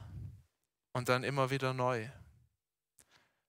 und 0.93 1.09
dann 1.09 1.25
immer 1.25 1.51
wieder 1.51 1.73
neu. 1.73 2.09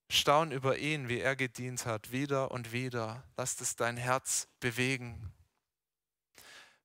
Staun 0.09 0.51
über 0.51 0.77
ihn, 0.77 1.09
wie 1.09 1.19
er 1.19 1.35
gedient 1.35 1.85
hat, 1.85 2.11
wieder 2.11 2.51
und 2.51 2.71
wieder. 2.71 3.23
Lass 3.37 3.59
es 3.61 3.75
dein 3.75 3.97
Herz 3.97 4.47
bewegen. 4.59 5.31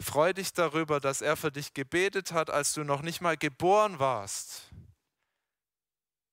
Freu 0.00 0.32
dich 0.32 0.52
darüber, 0.52 1.00
dass 1.00 1.22
er 1.22 1.36
für 1.36 1.50
dich 1.50 1.72
gebetet 1.72 2.32
hat, 2.32 2.50
als 2.50 2.74
du 2.74 2.84
noch 2.84 3.02
nicht 3.02 3.20
mal 3.20 3.36
geboren 3.36 3.98
warst. 3.98 4.70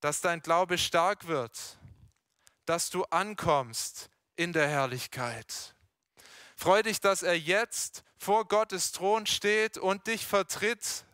Dass 0.01 0.21
dein 0.21 0.41
Glaube 0.41 0.77
stark 0.77 1.27
wird, 1.27 1.77
dass 2.65 2.89
du 2.89 3.03
ankommst 3.05 4.09
in 4.35 4.51
der 4.51 4.67
Herrlichkeit. 4.67 5.75
Freu 6.55 6.83
dich, 6.83 6.99
dass 6.99 7.23
er 7.23 7.37
jetzt 7.37 8.03
vor 8.17 8.47
Gottes 8.47 8.91
Thron 8.91 9.25
steht 9.25 9.77
und 9.77 10.07
dich 10.07 10.25
vertritt, 10.25 11.05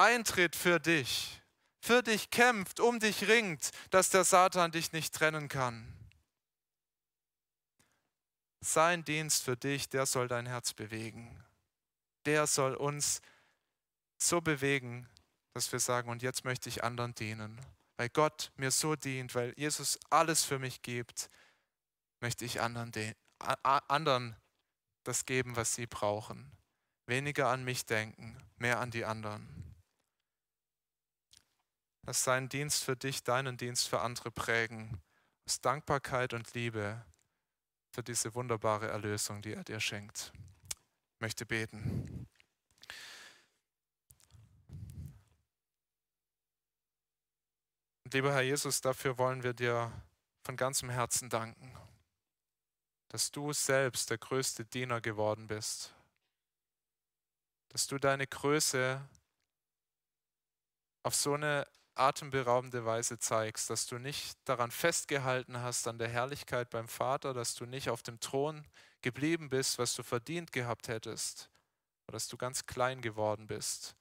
eintritt 0.00 0.56
für 0.56 0.80
dich 0.80 1.40
für 1.80 2.02
dich 2.02 2.30
kämpft, 2.30 2.78
um 2.78 3.00
dich 3.00 3.26
ringt, 3.26 3.70
dass 3.90 4.10
der 4.10 4.24
Satan 4.24 4.70
dich 4.70 4.92
nicht 4.92 5.14
trennen 5.14 5.48
kann. 5.48 5.92
Sein 8.60 9.04
Dienst 9.04 9.42
für 9.42 9.56
dich, 9.56 9.88
der 9.88 10.04
soll 10.04 10.28
dein 10.28 10.46
Herz 10.46 10.74
bewegen. 10.74 11.42
Der 12.26 12.46
soll 12.46 12.74
uns 12.74 13.22
so 14.18 14.42
bewegen, 14.42 15.08
dass 15.54 15.72
wir 15.72 15.80
sagen, 15.80 16.10
und 16.10 16.22
jetzt 16.22 16.44
möchte 16.44 16.68
ich 16.68 16.84
anderen 16.84 17.14
dienen. 17.14 17.58
Weil 17.96 18.10
Gott 18.10 18.52
mir 18.56 18.70
so 18.70 18.94
dient, 18.94 19.34
weil 19.34 19.54
Jesus 19.56 19.98
alles 20.10 20.44
für 20.44 20.58
mich 20.58 20.82
gibt, 20.82 21.30
möchte 22.20 22.44
ich 22.44 22.60
anderen, 22.60 22.92
anderen 23.62 24.36
das 25.04 25.24
geben, 25.24 25.56
was 25.56 25.74
sie 25.74 25.86
brauchen. 25.86 26.52
Weniger 27.06 27.48
an 27.48 27.64
mich 27.64 27.86
denken, 27.86 28.36
mehr 28.58 28.78
an 28.78 28.90
die 28.90 29.06
anderen. 29.06 29.69
Lass 32.02 32.24
seinen 32.24 32.48
Dienst 32.48 32.84
für 32.84 32.96
dich, 32.96 33.22
deinen 33.22 33.56
Dienst 33.56 33.88
für 33.88 34.00
andere 34.00 34.30
prägen. 34.30 35.00
Aus 35.46 35.60
Dankbarkeit 35.60 36.32
und 36.32 36.52
Liebe 36.54 37.04
für 37.92 38.02
diese 38.02 38.34
wunderbare 38.34 38.88
Erlösung, 38.88 39.42
die 39.42 39.52
er 39.52 39.64
dir 39.64 39.80
schenkt. 39.80 40.32
Ich 41.14 41.20
möchte 41.20 41.44
beten. 41.44 42.28
Und 48.04 48.14
lieber 48.14 48.32
Herr 48.32 48.42
Jesus, 48.42 48.80
dafür 48.80 49.18
wollen 49.18 49.42
wir 49.42 49.52
dir 49.52 49.92
von 50.42 50.56
ganzem 50.56 50.90
Herzen 50.90 51.28
danken, 51.28 51.76
dass 53.08 53.30
du 53.30 53.52
selbst 53.52 54.10
der 54.10 54.18
größte 54.18 54.64
Diener 54.64 55.00
geworden 55.00 55.46
bist, 55.46 55.94
dass 57.68 57.86
du 57.86 57.98
deine 57.98 58.26
Größe 58.26 59.00
auf 61.02 61.14
so 61.14 61.34
eine 61.34 61.66
atemberaubende 62.00 62.84
Weise 62.84 63.18
zeigst, 63.18 63.70
dass 63.70 63.86
du 63.86 63.98
nicht 63.98 64.38
daran 64.44 64.70
festgehalten 64.70 65.58
hast 65.60 65.86
an 65.86 65.98
der 65.98 66.08
Herrlichkeit 66.08 66.70
beim 66.70 66.88
Vater, 66.88 67.34
dass 67.34 67.54
du 67.54 67.66
nicht 67.66 67.90
auf 67.90 68.02
dem 68.02 68.18
Thron 68.20 68.66
geblieben 69.02 69.48
bist, 69.48 69.78
was 69.78 69.94
du 69.94 70.02
verdient 70.02 70.52
gehabt 70.52 70.88
hättest, 70.88 71.50
oder 72.06 72.16
dass 72.16 72.28
du 72.28 72.36
ganz 72.36 72.66
klein 72.66 73.02
geworden 73.02 73.46
bist, 73.46 73.96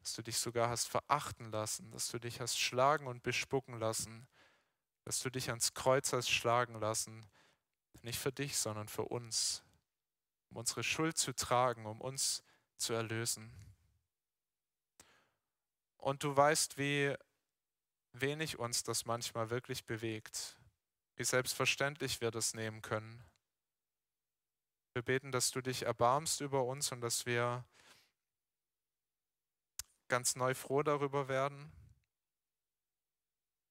dass 0.00 0.12
du 0.14 0.22
dich 0.22 0.38
sogar 0.38 0.68
hast 0.68 0.88
verachten 0.88 1.50
lassen, 1.50 1.90
dass 1.90 2.08
du 2.10 2.18
dich 2.18 2.40
hast 2.40 2.58
schlagen 2.58 3.06
und 3.06 3.22
bespucken 3.22 3.78
lassen, 3.78 4.28
dass 5.04 5.20
du 5.20 5.30
dich 5.30 5.48
ans 5.50 5.74
Kreuz 5.74 6.12
hast 6.12 6.30
schlagen 6.30 6.78
lassen, 6.80 7.26
nicht 8.02 8.18
für 8.18 8.32
dich, 8.32 8.56
sondern 8.58 8.88
für 8.88 9.04
uns, 9.04 9.62
um 10.50 10.56
unsere 10.58 10.82
Schuld 10.82 11.16
zu 11.16 11.34
tragen, 11.34 11.86
um 11.86 12.00
uns 12.00 12.42
zu 12.76 12.92
erlösen. 12.92 13.71
Und 16.02 16.24
du 16.24 16.36
weißt, 16.36 16.78
wie 16.78 17.14
wenig 18.12 18.58
uns 18.58 18.82
das 18.82 19.04
manchmal 19.04 19.50
wirklich 19.50 19.86
bewegt, 19.86 20.58
wie 21.14 21.22
selbstverständlich 21.22 22.20
wir 22.20 22.32
das 22.32 22.54
nehmen 22.54 22.82
können. 22.82 23.24
Wir 24.94 25.02
beten, 25.02 25.30
dass 25.30 25.52
du 25.52 25.60
dich 25.60 25.84
erbarmst 25.84 26.40
über 26.40 26.64
uns 26.64 26.90
und 26.90 27.02
dass 27.02 27.24
wir 27.24 27.64
ganz 30.08 30.34
neu 30.34 30.54
froh 30.54 30.82
darüber 30.82 31.28
werden, 31.28 31.70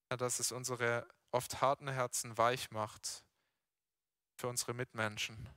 dass 0.08 0.40
es 0.40 0.52
unsere 0.52 1.06
oft 1.32 1.60
harten 1.60 1.88
Herzen 1.88 2.38
weich 2.38 2.70
macht 2.70 3.26
für 4.40 4.48
unsere 4.48 4.72
Mitmenschen, 4.72 5.50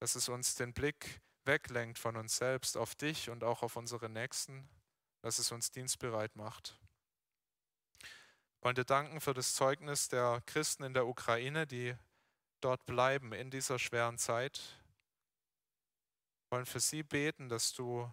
dass 0.00 0.16
es 0.16 0.28
uns 0.28 0.56
den 0.56 0.74
Blick 0.74 1.20
weglenkt 1.44 2.00
von 2.00 2.16
uns 2.16 2.36
selbst 2.36 2.76
auf 2.76 2.96
dich 2.96 3.30
und 3.30 3.44
auch 3.44 3.62
auf 3.62 3.76
unsere 3.76 4.08
Nächsten 4.08 4.68
dass 5.22 5.38
es 5.38 5.52
uns 5.52 5.70
dienstbereit 5.70 6.36
macht. 6.36 6.78
Wollen 8.60 8.74
dir 8.74 8.84
danken 8.84 9.20
für 9.20 9.34
das 9.34 9.54
Zeugnis 9.54 10.08
der 10.08 10.42
Christen 10.46 10.82
in 10.82 10.94
der 10.94 11.06
Ukraine, 11.06 11.66
die 11.66 11.94
dort 12.60 12.84
bleiben 12.86 13.32
in 13.32 13.50
dieser 13.50 13.78
schweren 13.78 14.18
Zeit. 14.18 14.60
Wir 16.48 16.56
wollen 16.56 16.66
für 16.66 16.80
sie 16.80 17.02
beten, 17.02 17.48
dass 17.48 17.72
du 17.72 18.10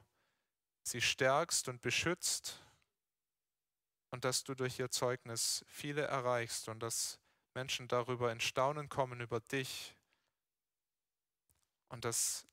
sie 0.83 1.01
stärkst 1.01 1.69
und 1.69 1.81
beschützt 1.81 2.59
und 4.11 4.25
dass 4.25 4.43
du 4.43 4.53
durch 4.53 4.77
ihr 4.79 4.91
Zeugnis 4.91 5.65
viele 5.67 6.03
erreichst 6.03 6.69
und 6.69 6.81
dass 6.81 7.19
Menschen 7.55 7.87
darüber 7.87 8.31
in 8.31 8.39
Staunen 8.39 8.89
kommen 8.89 9.21
über 9.21 9.39
dich 9.39 9.95
und 11.89 12.05
dass 12.05 12.45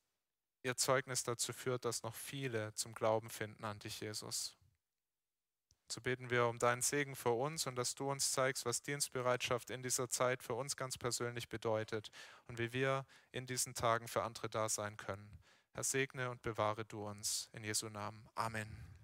ihr 0.62 0.76
Zeugnis 0.76 1.22
dazu 1.22 1.52
führt, 1.52 1.84
dass 1.84 2.02
noch 2.02 2.14
viele 2.14 2.74
zum 2.74 2.94
Glauben 2.94 3.30
finden 3.30 3.64
an 3.64 3.78
dich, 3.78 4.00
Jesus. 4.00 4.56
So 5.90 6.00
beten 6.00 6.30
wir 6.30 6.46
um 6.46 6.58
deinen 6.58 6.82
Segen 6.82 7.16
für 7.16 7.30
uns 7.32 7.66
und 7.66 7.74
dass 7.74 7.96
du 7.96 8.10
uns 8.10 8.30
zeigst, 8.30 8.64
was 8.64 8.82
Dienstbereitschaft 8.82 9.70
in 9.70 9.82
dieser 9.82 10.08
Zeit 10.08 10.42
für 10.42 10.54
uns 10.54 10.76
ganz 10.76 10.96
persönlich 10.96 11.48
bedeutet 11.48 12.10
und 12.46 12.58
wie 12.58 12.72
wir 12.72 13.06
in 13.32 13.46
diesen 13.46 13.74
Tagen 13.74 14.06
für 14.06 14.22
andere 14.22 14.48
da 14.48 14.68
sein 14.68 14.96
können. 14.96 15.38
Herr, 15.72 15.84
segne 15.84 16.30
und 16.30 16.42
bewahre 16.42 16.84
du 16.84 17.06
uns. 17.06 17.48
In 17.52 17.64
Jesu 17.64 17.88
Namen. 17.88 18.28
Amen. 18.34 18.99